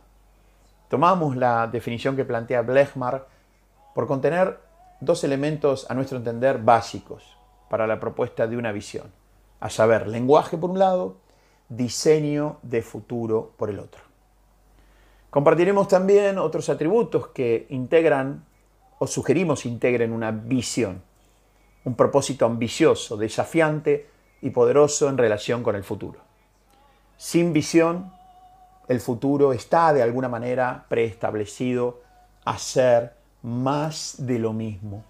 Tomamos 0.88 1.36
la 1.36 1.66
definición 1.66 2.16
que 2.16 2.24
plantea 2.24 2.62
Blechmar 2.62 3.26
por 3.94 4.06
contener 4.06 4.60
dos 5.00 5.24
elementos, 5.24 5.90
a 5.90 5.94
nuestro 5.94 6.18
entender, 6.18 6.58
básicos 6.58 7.36
para 7.68 7.86
la 7.86 8.00
propuesta 8.00 8.46
de 8.46 8.56
una 8.56 8.72
visión, 8.72 9.10
a 9.60 9.70
saber, 9.70 10.06
lenguaje 10.06 10.56
por 10.56 10.70
un 10.70 10.78
lado, 10.78 11.16
diseño 11.68 12.58
de 12.62 12.82
futuro 12.82 13.52
por 13.56 13.70
el 13.70 13.78
otro. 13.78 14.13
Compartiremos 15.34 15.88
también 15.88 16.38
otros 16.38 16.68
atributos 16.68 17.26
que 17.34 17.66
integran 17.70 18.44
o 19.00 19.08
sugerimos 19.08 19.66
integren 19.66 20.12
una 20.12 20.30
visión, 20.30 21.02
un 21.82 21.96
propósito 21.96 22.46
ambicioso, 22.46 23.16
desafiante 23.16 24.06
y 24.42 24.50
poderoso 24.50 25.08
en 25.08 25.18
relación 25.18 25.64
con 25.64 25.74
el 25.74 25.82
futuro. 25.82 26.20
Sin 27.16 27.52
visión, 27.52 28.12
el 28.86 29.00
futuro 29.00 29.52
está 29.52 29.92
de 29.92 30.02
alguna 30.02 30.28
manera 30.28 30.86
preestablecido 30.88 32.00
a 32.44 32.56
ser 32.56 33.14
más 33.42 34.14
de 34.18 34.38
lo 34.38 34.52
mismo. 34.52 35.04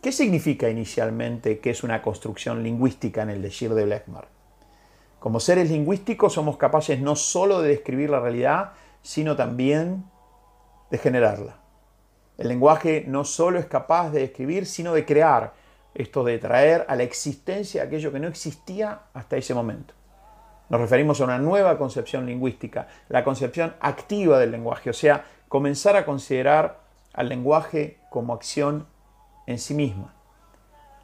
¿Qué 0.00 0.10
significa 0.10 0.70
inicialmente 0.70 1.58
que 1.58 1.68
es 1.68 1.84
una 1.84 2.00
construcción 2.00 2.62
lingüística 2.62 3.20
en 3.20 3.28
el 3.28 3.42
decir 3.42 3.74
de 3.74 3.84
Blechmar? 3.84 4.28
Como 5.18 5.38
seres 5.38 5.70
lingüísticos 5.70 6.32
somos 6.32 6.56
capaces 6.56 6.98
no 6.98 7.14
solo 7.14 7.60
de 7.60 7.68
describir 7.68 8.08
la 8.08 8.20
realidad, 8.20 8.72
sino 9.06 9.36
también 9.36 10.04
de 10.90 10.98
generarla. 10.98 11.60
El 12.38 12.48
lenguaje 12.48 13.04
no 13.06 13.24
solo 13.24 13.60
es 13.60 13.66
capaz 13.66 14.10
de 14.10 14.18
describir, 14.18 14.66
sino 14.66 14.92
de 14.92 15.06
crear, 15.06 15.52
esto 15.94 16.24
de 16.24 16.38
traer 16.38 16.84
a 16.88 16.96
la 16.96 17.04
existencia 17.04 17.84
aquello 17.84 18.10
que 18.10 18.18
no 18.18 18.26
existía 18.26 19.02
hasta 19.14 19.36
ese 19.36 19.54
momento. 19.54 19.94
Nos 20.68 20.80
referimos 20.80 21.20
a 21.20 21.24
una 21.24 21.38
nueva 21.38 21.78
concepción 21.78 22.26
lingüística, 22.26 22.88
la 23.08 23.22
concepción 23.22 23.76
activa 23.78 24.40
del 24.40 24.50
lenguaje, 24.50 24.90
o 24.90 24.92
sea, 24.92 25.24
comenzar 25.46 25.94
a 25.94 26.04
considerar 26.04 26.80
al 27.14 27.28
lenguaje 27.28 28.00
como 28.10 28.34
acción 28.34 28.88
en 29.46 29.60
sí 29.60 29.74
misma. 29.74 30.16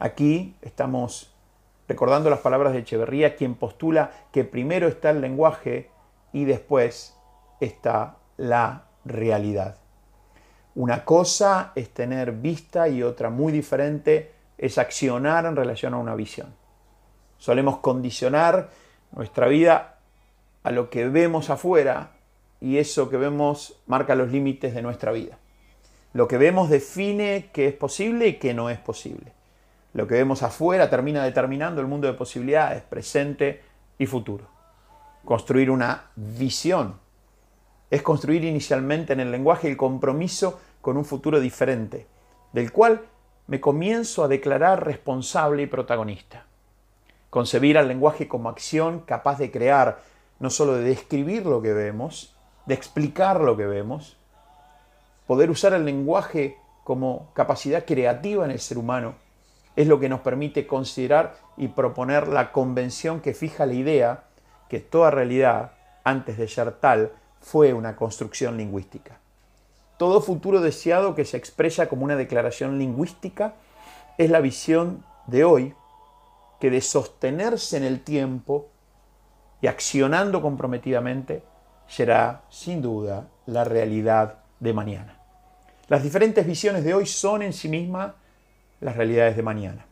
Aquí 0.01 0.57
estamos 0.61 1.37
recordando 1.87 2.31
las 2.31 2.41
palabras 2.41 2.73
de 2.73 2.81
Echeverría, 2.81 3.37
quien 3.37 3.55
postula 3.55 4.11
que 4.33 4.43
primero 4.43 4.89
está 4.89 5.11
el 5.11 5.21
lenguaje 5.21 5.89
y 6.33 6.47
después 6.47 7.17
está 7.65 8.17
la 8.37 8.85
realidad. 9.05 9.77
Una 10.75 11.05
cosa 11.05 11.73
es 11.75 11.91
tener 11.91 12.33
vista 12.33 12.89
y 12.89 13.03
otra 13.03 13.31
muy 13.31 13.53
diferente 13.53 14.33
es 14.59 14.79
accionar 14.79 15.45
en 15.45 15.57
relación 15.57 15.95
a 15.95 15.99
una 15.99 16.15
visión. 16.15 16.55
Solemos 17.39 17.79
condicionar 17.79 18.71
nuestra 19.13 19.49
vida 19.49 19.99
a 20.63 20.71
lo 20.71 20.89
que 20.89 21.09
vemos 21.09 21.51
afuera 21.51 22.13
y 22.61 22.79
eso 22.79 23.11
que 23.11 23.17
vemos 23.17 23.81
marca 23.87 24.15
los 24.15 24.31
límites 24.31 24.75
de 24.75 24.83
nuestra 24.83 25.13
vida. 25.13 25.39
Lo 26.15 26.29
que 26.29 26.39
vemos 26.39 26.71
define 26.71 27.51
qué 27.53 27.69
es 27.69 27.75
posible 27.75 28.29
y 28.29 28.35
qué 28.35 28.55
no 28.55 28.71
es 28.71 28.79
posible. 28.79 29.33
Lo 29.95 30.07
que 30.07 30.15
vemos 30.15 30.43
afuera 30.43 30.89
termina 30.89 31.25
determinando 31.25 31.81
el 31.81 31.87
mundo 31.87 32.07
de 32.07 32.15
posibilidades, 32.15 32.83
presente 32.83 33.63
y 33.99 34.07
futuro. 34.07 34.47
Construir 35.25 35.71
una 35.71 36.11
visión 36.17 36.95
es 37.93 38.01
construir 38.01 38.43
inicialmente 38.43 39.13
en 39.13 39.21
el 39.21 39.31
lenguaje 39.31 39.69
el 39.69 39.77
compromiso 39.77 40.59
con 40.81 40.97
un 40.97 41.05
futuro 41.05 41.41
diferente, 41.41 42.07
del 42.55 42.73
cual 42.73 43.03
me 43.49 43.61
comienzo 43.61 44.25
a 44.25 44.29
declarar 44.29 44.87
responsable 44.87 45.65
y 45.65 45.67
protagonista. 45.67 46.47
Concebir 47.29 47.77
al 47.77 47.89
lenguaje 47.89 48.29
como 48.29 48.49
acción 48.49 49.01
capaz 49.01 49.37
de 49.39 49.51
crear, 49.51 50.01
no 50.41 50.49
solo 50.49 50.73
de 50.77 50.85
describir 50.85 51.45
lo 51.45 51.61
que 51.61 51.75
vemos, 51.75 52.35
de 52.65 52.73
explicar 52.73 53.43
lo 53.43 53.59
que 53.59 53.67
vemos, 53.67 54.17
poder 55.27 55.51
usar 55.51 55.75
el 55.75 55.85
lenguaje 55.85 56.57
como 56.85 57.31
capacidad 57.35 57.85
creativa 57.85 58.47
en 58.47 58.53
el 58.53 58.61
ser 58.61 58.79
humano 58.79 59.17
es 59.77 59.87
lo 59.87 60.01
que 60.01 60.09
nos 60.09 60.21
permite 60.21 60.67
considerar 60.67 61.37
y 61.59 61.69
proponer 61.69 62.29
la 62.29 62.53
convención 62.53 63.21
que 63.21 63.35
fija 63.35 63.67
la 63.67 63.75
idea 63.75 64.25
que 64.71 64.81
toda 64.81 65.11
realidad, 65.11 65.73
antes 66.05 66.39
de 66.39 66.49
ser 66.49 66.73
tal, 66.73 67.13
fue 67.43 67.75
una 67.75 67.97
construcción 67.97 68.57
lingüística. 68.57 69.19
Todo 69.99 70.23
futuro 70.23 70.61
deseado 70.61 71.15
que 71.15 71.25
se 71.25 71.37
expresa 71.37 71.89
como 71.89 72.05
una 72.05 72.17
declaración 72.17 72.79
lingüística 72.79 73.55
es 74.17 74.31
la 74.31 74.41
visión 74.41 75.05
de 75.27 75.45
hoy 75.45 75.75
que 76.61 76.71
de 76.71 76.81
sostenerse 76.81 77.77
en 77.77 77.85
el 77.85 78.01
tiempo 78.01 78.69
y 79.61 79.67
accionando 79.67 80.41
comprometidamente 80.41 81.43
será 81.89 82.45
sin 82.49 82.81
duda 82.81 83.29
la 83.47 83.65
realidad 83.65 84.39
de 84.61 84.73
mañana. 84.73 85.19
Las 85.89 86.03
diferentes 86.03 86.47
visiones 86.47 86.85
de 86.85 86.95
hoy 86.95 87.07
son 87.07 87.43
en 87.43 87.53
sí 87.53 87.69
mismas 87.69 88.15
las 88.81 88.97
realidades 88.97 89.37
de 89.37 89.43
mañana. 89.43 89.87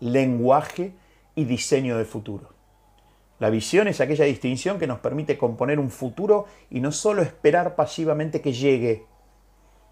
Lenguaje 0.00 0.94
y 1.34 1.44
diseño 1.44 1.96
del 1.96 2.06
futuro. 2.06 2.53
La 3.40 3.50
visión 3.50 3.88
es 3.88 4.00
aquella 4.00 4.24
distinción 4.26 4.78
que 4.78 4.86
nos 4.86 5.00
permite 5.00 5.36
componer 5.36 5.80
un 5.80 5.90
futuro 5.90 6.46
y 6.70 6.80
no 6.80 6.92
solo 6.92 7.22
esperar 7.22 7.74
pasivamente 7.74 8.40
que 8.40 8.52
llegue. 8.52 9.06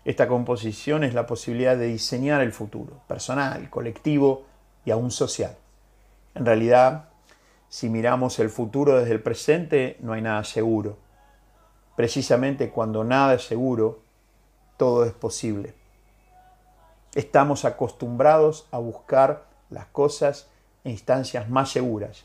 Esta 0.05 0.29
composición 0.29 1.03
es 1.03 1.13
la 1.13 1.27
posibilidad 1.27 1.77
de 1.77 1.87
diseñar 1.87 2.41
el 2.41 2.53
futuro, 2.53 3.01
personal, 3.09 3.69
colectivo 3.69 4.45
y 4.85 4.93
aún 4.93 5.11
social. 5.11 5.57
En 6.35 6.47
realidad, 6.47 7.09
si 7.69 7.89
miramos 7.89 8.39
el 8.39 8.49
futuro 8.49 8.99
desde 8.99 9.13
el 9.13 9.23
presente, 9.23 9.97
no 10.01 10.13
hay 10.13 10.23
nada 10.23 10.45
seguro. 10.45 10.99
Precisamente 11.97 12.71
cuando 12.71 13.03
nada 13.03 13.35
es 13.35 13.43
seguro, 13.45 14.03
todo 14.77 15.05
es 15.05 15.13
posible. 15.13 15.75
Estamos 17.15 17.65
acostumbrados 17.65 18.69
a 18.71 18.79
buscar 18.79 19.47
las 19.69 19.87
cosas 19.87 20.49
en 20.85 20.93
instancias 20.93 21.51
más 21.51 21.71
seguras 21.71 22.25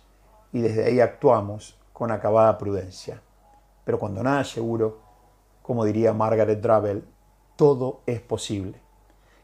y 0.58 0.62
desde 0.62 0.86
ahí 0.86 1.00
actuamos 1.00 1.78
con 1.94 2.12
acabada 2.12 2.58
prudencia. 2.58 3.22
Pero 3.86 4.00
cuando 4.00 4.24
nada 4.24 4.42
es 4.42 4.50
seguro, 4.50 5.00
como 5.62 5.86
diría 5.86 6.14
Margaret 6.14 6.60
Drabble, 6.60 7.04
todo 7.56 8.02
es 8.08 8.22
posible. 8.22 8.80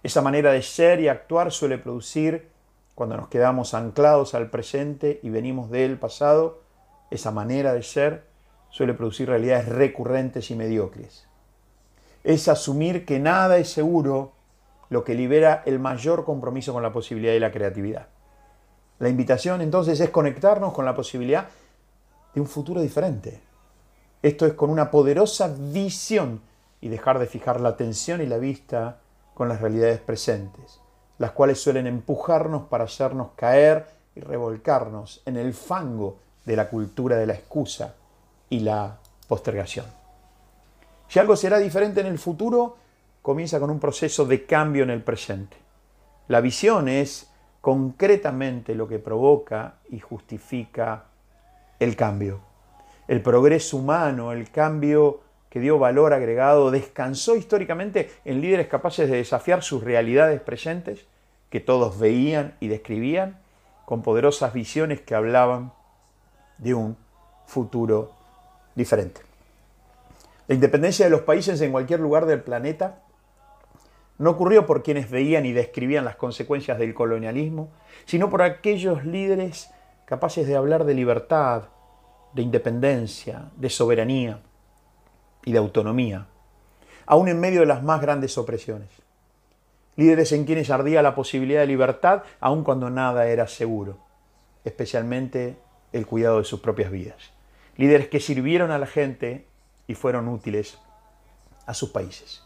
Esa 0.01 0.22
manera 0.22 0.51
de 0.51 0.63
ser 0.63 1.00
y 1.00 1.08
actuar 1.08 1.51
suele 1.51 1.77
producir, 1.77 2.50
cuando 2.96 3.15
nos 3.15 3.27
quedamos 3.27 3.75
anclados 3.75 4.34
al 4.34 4.50
presente 4.50 5.20
y 5.22 5.29
venimos 5.29 5.70
del 5.70 6.00
pasado, 6.00 6.62
esa 7.12 7.29
manera 7.29 7.74
de 7.74 7.84
ser 7.84 8.25
suele 8.70 8.96
producir 8.96 9.29
realidades 9.29 9.70
recurrentes 9.70 10.50
y 10.50 10.55
mediocres. 10.55 11.27
Es 12.24 12.48
asumir 12.48 13.05
que 13.05 13.20
nada 13.20 13.58
es 13.58 13.70
seguro 13.70 14.32
lo 14.89 15.03
que 15.03 15.13
libera 15.13 15.62
el 15.67 15.77
mayor 15.77 16.25
compromiso 16.25 16.74
con 16.74 16.82
la 16.82 16.91
posibilidad 16.91 17.34
y 17.34 17.39
la 17.39 17.51
creatividad. 17.51 18.08
La 19.03 19.10
invitación 19.10 19.60
entonces 19.60 20.00
es 20.00 20.12
conectarnos 20.12 20.72
con 20.72 20.86
la 20.86 20.95
posibilidad 20.95 21.50
de 22.33 22.39
un 22.39 22.48
futuro 22.48 22.79
diferente. 22.79 23.41
Esto 24.22 24.45
es 24.45 24.53
con 24.53 24.69
una 24.69 24.89
poderosa 24.89 25.53
visión 25.53 26.39
y 26.79 26.88
dejar 26.88 27.19
de 27.19 27.25
fijar 27.25 27.60
la 27.60 27.67
atención 27.67 28.22
y 28.22 28.27
la 28.27 28.38
vista 28.38 29.01
con 29.33 29.50
las 29.50 29.60
realidades 29.60 30.00
presentes, 30.00 30.79
las 31.17 31.31
cuales 31.31 31.62
suelen 31.62 31.86
empujarnos 31.86 32.63
para 32.69 32.86
hacernos 32.86 33.31
caer 33.36 33.88
y 34.15 34.22
revolcarnos 34.22 35.22
en 35.25 35.36
el 35.36 35.53
fango 35.53 36.19
de 36.45 36.55
la 36.55 36.69
cultura 36.69 37.17
de 37.17 37.27
la 37.27 37.33
excusa 37.33 37.95
y 38.50 38.62
la 38.62 39.00
postergación. 39.27 39.86
Si 41.10 41.19
algo 41.19 41.36
será 41.36 41.57
diferente 41.57 42.00
en 42.00 42.07
el 42.07 42.19
futuro, 42.19 42.77
comienza 43.22 43.60
con 43.60 43.69
un 43.69 43.81
proceso 43.81 44.24
de 44.24 44.45
cambio 44.45 44.83
en 44.83 44.91
el 44.91 45.03
presente. 45.03 45.57
La 46.29 46.39
visión 46.39 46.88
es 46.88 47.32
concretamente 47.63 48.75
lo 48.75 48.89
que 48.89 49.00
provoca 49.00 49.75
y 49.89 50.01
justifica 50.01 51.05
el 51.79 51.96
cambio. 51.96 52.41
El 53.08 53.22
progreso 53.22 53.77
humano, 53.77 54.34
el 54.34 54.51
cambio 54.51 55.22
que 55.50 55.62
dio 55.62 55.79
valor 55.79 56.12
agregado, 56.12 56.72
descansó 56.72 57.38
históricamente 57.38 58.12
en 58.25 58.41
líderes 58.41 58.67
capaces 58.67 59.10
de 59.10 59.15
desafiar 59.15 59.63
sus 59.63 59.82
realidades 59.82 60.41
presentes, 60.41 61.05
que 61.50 61.62
todos 61.62 61.98
veían 61.98 62.58
y 62.60 62.67
describían, 62.67 63.39
con 63.86 64.01
poderosas 64.01 64.51
visiones 64.51 65.00
que 65.00 65.15
hablaban 65.15 65.72
de 66.58 66.74
un 66.74 66.98
futuro 67.46 68.12
diferente. 68.75 69.22
La 70.50 70.55
independencia 70.55 71.05
de 71.05 71.12
los 71.12 71.22
países 71.22 71.62
en 71.62 71.72
cualquier 71.72 72.01
lugar 72.01 72.25
del 72.25 72.41
planeta 72.41 73.02
no 74.23 74.31
ocurrió 74.31 74.65
por 74.65 74.83
quienes 74.83 75.11
veían 75.11 75.45
y 75.45 75.51
describían 75.51 76.05
las 76.05 76.15
consecuencias 76.15 76.79
del 76.79 76.93
colonialismo, 76.93 77.71
sino 78.05 78.29
por 78.29 78.41
aquellos 78.41 79.05
líderes 79.05 79.69
capaces 80.05 80.47
de 80.47 80.55
hablar 80.55 80.85
de 80.85 80.93
libertad, 80.93 81.63
de 82.33 82.41
independencia, 82.41 83.51
de 83.57 83.69
soberanía 83.69 84.39
y 85.43 85.51
de 85.51 85.57
autonomía, 85.57 86.27
aún 87.05 87.27
en 87.27 87.39
medio 87.39 87.59
de 87.59 87.65
las 87.65 87.83
más 87.83 88.01
grandes 88.01 88.37
opresiones. 88.37 88.89
Líderes 89.95 90.31
en 90.31 90.45
quienes 90.45 90.69
ardía 90.69 91.01
la 91.01 91.15
posibilidad 91.15 91.59
de 91.59 91.67
libertad, 91.67 92.23
aun 92.39 92.63
cuando 92.63 92.89
nada 92.89 93.27
era 93.27 93.47
seguro, 93.47 93.97
especialmente 94.63 95.57
el 95.91 96.07
cuidado 96.07 96.39
de 96.39 96.45
sus 96.45 96.61
propias 96.61 96.91
vidas. 96.91 97.31
Líderes 97.75 98.07
que 98.07 98.19
sirvieron 98.19 98.71
a 98.71 98.79
la 98.79 98.87
gente 98.87 99.45
y 99.85 99.95
fueron 99.95 100.27
útiles 100.29 100.79
a 101.65 101.73
sus 101.73 101.89
países. 101.89 102.42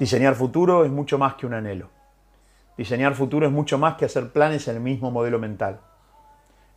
Diseñar 0.00 0.34
futuro 0.34 0.86
es 0.86 0.90
mucho 0.90 1.18
más 1.18 1.34
que 1.34 1.44
un 1.44 1.52
anhelo. 1.52 1.90
Diseñar 2.78 3.14
futuro 3.14 3.46
es 3.46 3.52
mucho 3.52 3.76
más 3.76 3.96
que 3.96 4.06
hacer 4.06 4.32
planes 4.32 4.66
en 4.66 4.76
el 4.76 4.80
mismo 4.80 5.10
modelo 5.10 5.38
mental. 5.38 5.80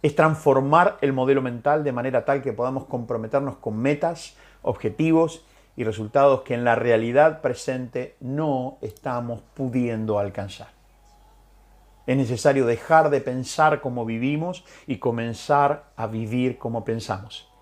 Es 0.02 0.14
transformar 0.14 0.98
el 1.00 1.14
modelo 1.14 1.42
mental 1.42 1.86
de 1.86 1.94
manera 1.94 2.26
tal 2.26 2.42
que 2.42 2.52
podamos 2.52 2.84
comprometernos 2.84 3.56
con 3.56 3.78
metas, 3.78 4.36
objetivos 4.62 5.46
y 5.78 5.86
resultados 5.86 6.42
que 6.42 6.54
en 6.54 6.66
la 6.66 6.76
realidad 6.76 7.40
presente 7.40 8.18
no 8.20 8.78
estamos 8.82 9.40
pudiendo 9.54 10.20
alcanzar. 10.20 10.72
Es 12.06 12.18
necesario 12.18 12.66
dejar 12.66 13.10
de 13.10 13.22
pensar 13.22 13.80
como 13.80 14.04
vivimos 14.04 14.66
y 14.86 14.98
comenzar 14.98 15.86
a 15.96 16.08
vivir 16.08 16.58
como 16.58 16.84
pensamos. 16.84 17.53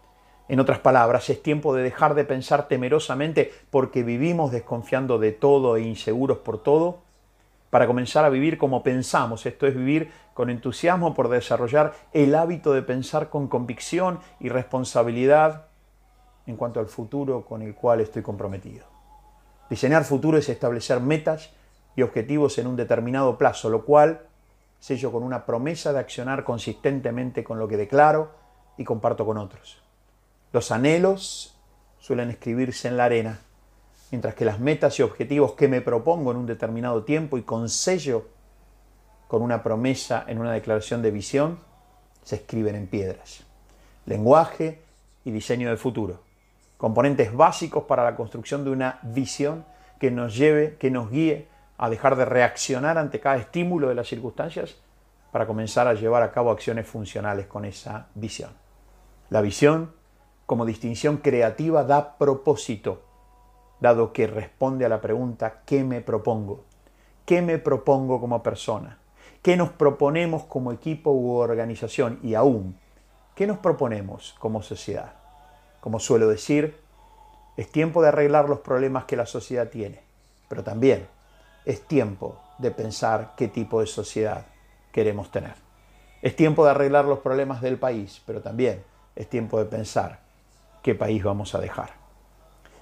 En 0.51 0.59
otras 0.59 0.79
palabras, 0.79 1.29
es 1.29 1.41
tiempo 1.41 1.73
de 1.73 1.81
dejar 1.81 2.13
de 2.13 2.25
pensar 2.25 2.67
temerosamente 2.67 3.53
porque 3.69 4.03
vivimos 4.03 4.51
desconfiando 4.51 5.17
de 5.17 5.31
todo 5.31 5.77
e 5.77 5.81
inseguros 5.83 6.39
por 6.39 6.61
todo, 6.61 6.99
para 7.69 7.87
comenzar 7.87 8.25
a 8.25 8.29
vivir 8.29 8.57
como 8.57 8.83
pensamos, 8.83 9.45
esto 9.45 9.65
es 9.65 9.73
vivir 9.73 10.11
con 10.33 10.49
entusiasmo 10.49 11.13
por 11.13 11.29
desarrollar 11.29 11.93
el 12.11 12.35
hábito 12.35 12.73
de 12.73 12.81
pensar 12.81 13.29
con 13.29 13.47
convicción 13.47 14.19
y 14.41 14.49
responsabilidad 14.49 15.67
en 16.45 16.57
cuanto 16.57 16.81
al 16.81 16.87
futuro 16.87 17.45
con 17.45 17.61
el 17.61 17.73
cual 17.73 18.01
estoy 18.01 18.21
comprometido. 18.21 18.85
Diseñar 19.69 20.03
futuro 20.03 20.37
es 20.37 20.49
establecer 20.49 20.99
metas 20.99 21.51
y 21.95 22.01
objetivos 22.01 22.57
en 22.57 22.67
un 22.67 22.75
determinado 22.75 23.37
plazo, 23.37 23.69
lo 23.69 23.85
cual 23.85 24.23
sello 24.81 25.13
con 25.13 25.23
una 25.23 25.45
promesa 25.45 25.93
de 25.93 25.99
accionar 25.99 26.43
consistentemente 26.43 27.41
con 27.41 27.57
lo 27.57 27.69
que 27.69 27.77
declaro 27.77 28.31
y 28.75 28.83
comparto 28.83 29.25
con 29.25 29.37
otros. 29.37 29.80
Los 30.53 30.71
anhelos 30.71 31.55
suelen 31.99 32.29
escribirse 32.29 32.89
en 32.89 32.97
la 32.97 33.05
arena, 33.05 33.39
mientras 34.11 34.35
que 34.35 34.43
las 34.43 34.59
metas 34.59 34.99
y 34.99 35.03
objetivos 35.03 35.53
que 35.53 35.69
me 35.69 35.79
propongo 35.79 36.31
en 36.31 36.37
un 36.37 36.45
determinado 36.45 37.03
tiempo 37.03 37.37
y 37.37 37.43
con 37.43 37.69
sello, 37.69 38.27
con 39.29 39.41
una 39.41 39.63
promesa 39.63 40.25
en 40.27 40.39
una 40.39 40.51
declaración 40.51 41.01
de 41.01 41.11
visión, 41.11 41.59
se 42.23 42.35
escriben 42.35 42.75
en 42.75 42.87
piedras. 42.87 43.43
Lenguaje 44.05 44.81
y 45.23 45.31
diseño 45.31 45.69
de 45.69 45.77
futuro. 45.77 46.19
Componentes 46.77 47.33
básicos 47.33 47.85
para 47.85 48.03
la 48.03 48.15
construcción 48.15 48.65
de 48.65 48.71
una 48.71 48.99
visión 49.03 49.63
que 49.99 50.11
nos 50.11 50.35
lleve, 50.35 50.75
que 50.77 50.91
nos 50.91 51.09
guíe 51.09 51.47
a 51.77 51.89
dejar 51.89 52.17
de 52.17 52.25
reaccionar 52.25 52.97
ante 52.97 53.21
cada 53.21 53.37
estímulo 53.37 53.87
de 53.87 53.95
las 53.95 54.07
circunstancias 54.07 54.75
para 55.31 55.47
comenzar 55.47 55.87
a 55.87 55.93
llevar 55.93 56.23
a 56.23 56.31
cabo 56.31 56.51
acciones 56.51 56.87
funcionales 56.87 57.47
con 57.47 57.63
esa 57.63 58.07
visión. 58.15 58.51
La 59.29 59.41
visión 59.41 60.00
como 60.51 60.65
distinción 60.65 61.23
creativa 61.23 61.85
da 61.85 62.19
propósito, 62.19 62.99
dado 63.79 64.11
que 64.11 64.27
responde 64.27 64.83
a 64.83 64.89
la 64.89 64.99
pregunta 64.99 65.61
¿qué 65.65 65.85
me 65.85 66.01
propongo? 66.01 66.65
¿Qué 67.23 67.41
me 67.41 67.57
propongo 67.57 68.19
como 68.19 68.43
persona? 68.43 68.99
¿Qué 69.41 69.55
nos 69.55 69.69
proponemos 69.69 70.43
como 70.43 70.73
equipo 70.73 71.11
u 71.11 71.37
organización? 71.37 72.19
Y 72.21 72.33
aún, 72.35 72.75
¿qué 73.33 73.47
nos 73.47 73.59
proponemos 73.59 74.35
como 74.39 74.61
sociedad? 74.61 75.13
Como 75.79 76.01
suelo 76.01 76.27
decir, 76.27 76.75
es 77.55 77.71
tiempo 77.71 78.01
de 78.01 78.09
arreglar 78.09 78.49
los 78.49 78.59
problemas 78.59 79.05
que 79.05 79.15
la 79.15 79.27
sociedad 79.27 79.69
tiene, 79.69 80.01
pero 80.49 80.65
también 80.65 81.07
es 81.63 81.79
tiempo 81.87 82.41
de 82.57 82.71
pensar 82.71 83.35
qué 83.37 83.47
tipo 83.47 83.79
de 83.79 83.87
sociedad 83.87 84.47
queremos 84.91 85.31
tener. 85.31 85.55
Es 86.21 86.35
tiempo 86.35 86.65
de 86.65 86.71
arreglar 86.71 87.05
los 87.05 87.19
problemas 87.19 87.61
del 87.61 87.79
país, 87.79 88.21
pero 88.25 88.41
también 88.41 88.83
es 89.15 89.29
tiempo 89.29 89.57
de 89.57 89.63
pensar 89.63 90.29
qué 90.81 90.95
país 90.95 91.23
vamos 91.23 91.55
a 91.55 91.59
dejar. 91.59 92.01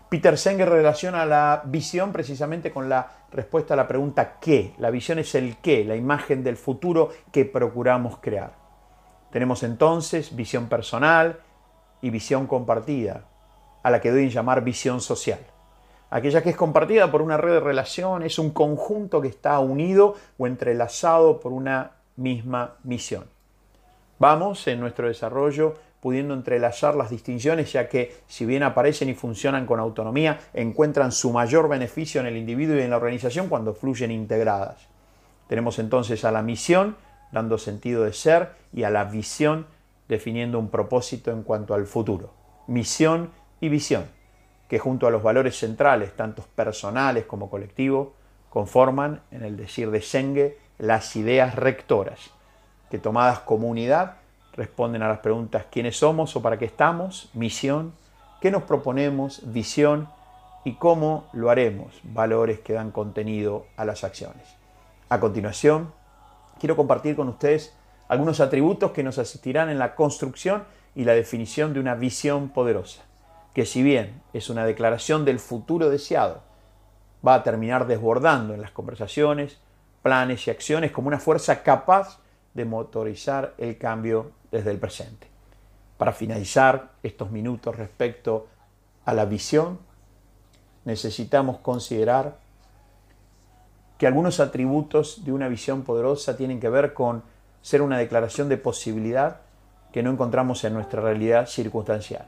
Peter 0.10 0.38
Senger 0.38 0.70
relaciona 0.70 1.26
la 1.26 1.62
visión 1.66 2.12
precisamente 2.12 2.72
con 2.72 2.90
la 2.90 3.12
respuesta 3.32 3.76
a 3.76 3.78
la 3.78 3.88
pregunta 3.88 4.38
¿qué? 4.42 4.74
La 4.80 4.90
visión 4.90 5.20
es 5.20 5.36
el 5.36 5.58
qué, 5.58 5.86
la 5.86 5.96
imagen 5.96 6.44
del 6.44 6.58
futuro 6.58 7.10
que 7.32 7.46
procuramos 7.46 8.18
crear. 8.18 8.54
Tenemos 9.32 9.62
entonces 9.62 10.36
visión 10.36 10.68
personal 10.68 11.42
y 12.02 12.10
visión 12.10 12.48
compartida, 12.48 13.26
a 13.84 13.92
la 13.92 14.02
que 14.02 14.10
doy 14.10 14.30
llamar 14.30 14.64
visión 14.64 15.00
social. 15.00 15.40
Aquella 16.10 16.42
que 16.42 16.50
es 16.50 16.56
compartida 16.56 17.12
por 17.12 17.22
una 17.22 17.38
red 17.38 17.54
de 17.54 17.60
relación 17.60 18.24
es 18.24 18.40
un 18.40 18.50
conjunto 18.50 19.22
que 19.22 19.28
está 19.28 19.60
unido 19.60 20.16
o 20.40 20.48
entrelazado 20.48 21.40
por 21.40 21.52
una 21.52 21.92
misma 22.16 22.78
misión. 22.84 23.26
Vamos 24.18 24.68
en 24.68 24.80
nuestro 24.80 25.08
desarrollo 25.08 25.76
pudiendo 26.02 26.34
entrelazar 26.34 26.96
las 26.96 27.10
distinciones, 27.10 27.74
ya 27.74 27.90
que 27.90 28.16
si 28.28 28.46
bien 28.46 28.64
aparecen 28.64 29.10
y 29.10 29.14
funcionan 29.14 29.66
con 29.66 29.80
autonomía, 29.80 30.40
encuentran 30.54 31.12
su 31.12 31.32
mayor 31.32 31.68
beneficio 31.68 32.22
en 32.22 32.28
el 32.28 32.38
individuo 32.38 32.78
y 32.78 32.82
en 32.82 32.90
la 32.90 32.98
organización 32.98 33.50
cuando 33.50 33.74
fluyen 33.74 34.12
integradas. 34.12 34.88
Tenemos 35.48 35.80
entonces 35.80 36.24
a 36.26 36.32
la 36.32 36.42
misión 36.42 36.96
dando 37.32 37.58
sentido 37.58 38.04
de 38.04 38.14
ser 38.14 38.52
y 38.74 38.84
a 38.84 38.90
la 38.90 39.04
visión 39.04 39.68
definiendo 40.08 40.58
un 40.58 40.70
propósito 40.70 41.32
en 41.32 41.44
cuanto 41.44 41.74
al 41.74 41.86
futuro. 41.86 42.34
Misión 42.68 43.32
y 43.60 43.70
visión, 43.70 44.06
que 44.68 44.80
junto 44.80 45.06
a 45.08 45.12
los 45.12 45.22
valores 45.22 45.58
centrales, 45.58 46.16
tanto 46.16 46.44
personales 46.56 47.26
como 47.26 47.50
colectivos, 47.50 48.10
conforman, 48.50 49.22
en 49.32 49.44
el 49.44 49.58
decir 49.58 49.92
de 49.92 50.02
Senge, 50.02 50.58
las 50.78 51.16
ideas 51.16 51.56
rectoras, 51.56 52.32
que 52.90 52.98
tomadas 52.98 53.40
como 53.40 53.68
unidad 53.68 54.16
responden 54.60 55.02
a 55.02 55.08
las 55.08 55.20
preguntas 55.20 55.66
quiénes 55.72 55.98
somos 55.98 56.36
o 56.36 56.42
para 56.44 56.60
qué 56.60 56.66
estamos, 56.66 57.32
misión, 57.34 57.94
qué 58.40 58.52
nos 58.52 58.64
proponemos, 58.64 59.42
visión 59.52 60.08
¿Y 60.66 60.74
cómo 60.74 61.30
lo 61.32 61.50
haremos? 61.50 62.00
Valores 62.04 62.60
que 62.60 62.74
dan 62.74 62.92
contenido 62.92 63.66
a 63.78 63.86
las 63.86 64.04
acciones. 64.04 64.44
A 65.08 65.20
continuación, 65.20 65.94
quiero 66.60 66.76
compartir 66.76 67.16
con 67.16 67.30
ustedes 67.30 67.74
algunos 68.10 68.42
atributos 68.42 68.92
que 68.92 69.04
nos 69.04 69.18
asistirán 69.18 69.70
en 69.70 69.80
la 69.80 69.96
construcción 69.96 70.66
y 70.96 71.06
la 71.06 71.14
definición 71.14 71.74
de 71.74 71.80
una 71.80 71.96
visión 71.96 72.50
poderosa, 72.50 73.04
que 73.54 73.66
si 73.66 73.84
bien 73.84 74.22
es 74.34 74.50
una 74.50 74.66
declaración 74.66 75.24
del 75.24 75.40
futuro 75.40 75.90
deseado, 75.90 76.42
va 77.26 77.36
a 77.36 77.44
terminar 77.44 77.88
desbordando 77.88 78.54
en 78.54 78.62
las 78.62 78.72
conversaciones, 78.72 79.60
planes 80.04 80.46
y 80.48 80.52
acciones 80.52 80.92
como 80.92 81.08
una 81.08 81.20
fuerza 81.20 81.64
capaz 81.64 82.20
de 82.60 82.66
motorizar 82.66 83.54
el 83.58 83.78
cambio 83.78 84.32
desde 84.52 84.72
el 84.72 84.80
presente. 84.80 85.28
Para 85.98 86.12
finalizar 86.12 86.92
estos 87.04 87.32
minutos 87.32 87.78
respecto 87.78 88.48
a 89.06 89.14
la 89.14 89.24
visión, 89.24 89.80
necesitamos 90.84 91.60
considerar 91.60 92.38
que 93.98 94.08
algunos 94.08 94.42
atributos 94.42 95.24
de 95.24 95.32
una 95.32 95.48
visión 95.48 95.84
poderosa 95.84 96.36
tienen 96.36 96.60
que 96.60 96.68
ver 96.68 96.94
con 96.94 97.24
ser 97.62 97.82
una 97.82 97.98
declaración 97.98 98.50
de 98.50 98.58
posibilidad 98.58 99.38
que 99.94 100.04
no 100.04 100.12
encontramos 100.12 100.62
en 100.66 100.74
nuestra 100.74 101.02
realidad 101.02 101.48
circunstancial. 101.48 102.28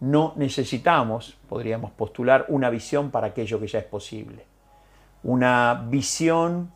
No 0.00 0.32
necesitamos, 0.34 1.38
podríamos 1.48 1.92
postular, 1.92 2.46
una 2.48 2.68
visión 2.68 3.12
para 3.12 3.28
aquello 3.28 3.60
que 3.60 3.68
ya 3.68 3.78
es 3.78 3.84
posible. 3.84 4.44
Una 5.22 5.86
visión 5.88 6.72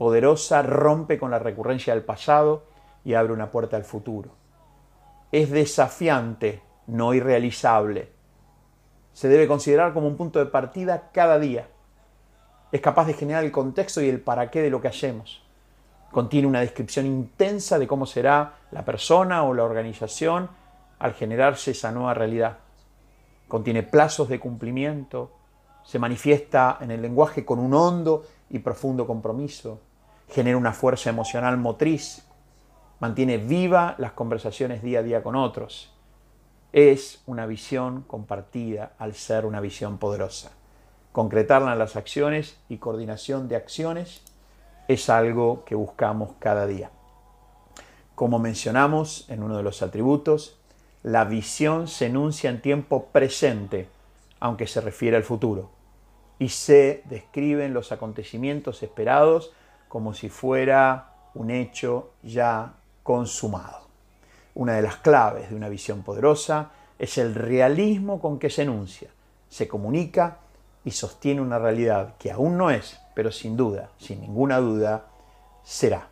poderosa 0.00 0.62
rompe 0.62 1.18
con 1.18 1.30
la 1.30 1.38
recurrencia 1.38 1.92
del 1.92 2.02
pasado 2.02 2.62
y 3.04 3.12
abre 3.12 3.34
una 3.34 3.50
puerta 3.50 3.76
al 3.76 3.84
futuro. 3.84 4.30
Es 5.30 5.50
desafiante, 5.50 6.62
no 6.86 7.12
irrealizable. 7.12 8.10
Se 9.12 9.28
debe 9.28 9.46
considerar 9.46 9.92
como 9.92 10.06
un 10.06 10.16
punto 10.16 10.38
de 10.38 10.46
partida 10.46 11.10
cada 11.12 11.38
día. 11.38 11.68
Es 12.72 12.80
capaz 12.80 13.08
de 13.08 13.12
generar 13.12 13.44
el 13.44 13.52
contexto 13.52 14.00
y 14.00 14.08
el 14.08 14.22
para 14.22 14.50
qué 14.50 14.62
de 14.62 14.70
lo 14.70 14.80
que 14.80 14.88
hacemos. 14.88 15.42
Contiene 16.10 16.48
una 16.48 16.60
descripción 16.60 17.04
intensa 17.04 17.78
de 17.78 17.86
cómo 17.86 18.06
será 18.06 18.54
la 18.70 18.86
persona 18.86 19.42
o 19.42 19.52
la 19.52 19.64
organización 19.64 20.48
al 20.98 21.12
generarse 21.12 21.72
esa 21.72 21.92
nueva 21.92 22.14
realidad. 22.14 22.56
Contiene 23.48 23.82
plazos 23.82 24.30
de 24.30 24.40
cumplimiento, 24.40 25.30
se 25.82 25.98
manifiesta 25.98 26.78
en 26.80 26.90
el 26.90 27.02
lenguaje 27.02 27.44
con 27.44 27.58
un 27.58 27.74
hondo 27.74 28.24
y 28.48 28.60
profundo 28.60 29.06
compromiso, 29.06 29.80
genera 30.30 30.56
una 30.56 30.72
fuerza 30.72 31.10
emocional 31.10 31.56
motriz, 31.58 32.24
mantiene 33.00 33.38
viva 33.38 33.94
las 33.98 34.12
conversaciones 34.12 34.82
día 34.82 35.00
a 35.00 35.02
día 35.02 35.22
con 35.22 35.36
otros. 35.36 35.92
Es 36.72 37.22
una 37.26 37.46
visión 37.46 38.02
compartida 38.02 38.92
al 38.98 39.14
ser 39.14 39.44
una 39.44 39.60
visión 39.60 39.98
poderosa. 39.98 40.52
Concretarla 41.12 41.72
en 41.72 41.78
las 41.78 41.96
acciones 41.96 42.58
y 42.68 42.76
coordinación 42.76 43.48
de 43.48 43.56
acciones 43.56 44.22
es 44.86 45.10
algo 45.10 45.64
que 45.64 45.74
buscamos 45.74 46.32
cada 46.38 46.66
día. 46.66 46.90
Como 48.14 48.38
mencionamos 48.38 49.24
en 49.28 49.42
uno 49.42 49.56
de 49.56 49.62
los 49.62 49.82
atributos, 49.82 50.60
la 51.02 51.24
visión 51.24 51.88
se 51.88 52.06
enuncia 52.06 52.50
en 52.50 52.60
tiempo 52.60 53.06
presente, 53.06 53.88
aunque 54.38 54.66
se 54.66 54.80
refiere 54.80 55.16
al 55.16 55.24
futuro, 55.24 55.70
y 56.38 56.50
se 56.50 57.02
describen 57.06 57.72
los 57.74 57.92
acontecimientos 57.92 58.82
esperados 58.82 59.52
como 59.90 60.14
si 60.14 60.28
fuera 60.28 61.14
un 61.34 61.50
hecho 61.50 62.12
ya 62.22 62.74
consumado. 63.02 63.88
Una 64.54 64.74
de 64.74 64.82
las 64.82 64.98
claves 64.98 65.50
de 65.50 65.56
una 65.56 65.68
visión 65.68 66.04
poderosa 66.04 66.70
es 66.96 67.18
el 67.18 67.34
realismo 67.34 68.20
con 68.20 68.38
que 68.38 68.50
se 68.50 68.62
enuncia, 68.62 69.10
se 69.48 69.66
comunica 69.66 70.38
y 70.84 70.92
sostiene 70.92 71.40
una 71.40 71.58
realidad 71.58 72.14
que 72.20 72.30
aún 72.30 72.56
no 72.56 72.70
es, 72.70 73.00
pero 73.16 73.32
sin 73.32 73.56
duda, 73.56 73.90
sin 73.98 74.20
ninguna 74.20 74.58
duda, 74.58 75.06
será. 75.64 76.06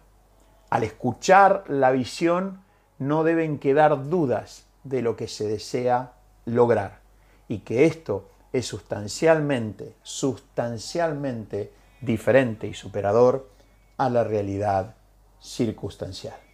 Al 0.71 0.83
escuchar 0.83 1.63
la 1.69 1.93
visión 1.93 2.65
no 2.99 3.23
deben 3.23 3.61
quedar 3.61 4.09
dudas 4.09 4.67
de 4.83 5.03
lo 5.03 5.15
que 5.15 5.29
se 5.29 5.47
desea 5.47 6.15
lograr 6.47 6.99
y 7.47 7.59
que 7.61 7.85
esto 7.85 8.29
es 8.53 8.67
sustancialmente, 8.67 9.95
sustancialmente 10.03 11.73
diferente 12.01 12.67
y 12.67 12.75
superador 12.75 13.57
a 13.99 14.09
la 14.09 14.25
realidad 14.25 14.95
circunstancial. 15.41 16.48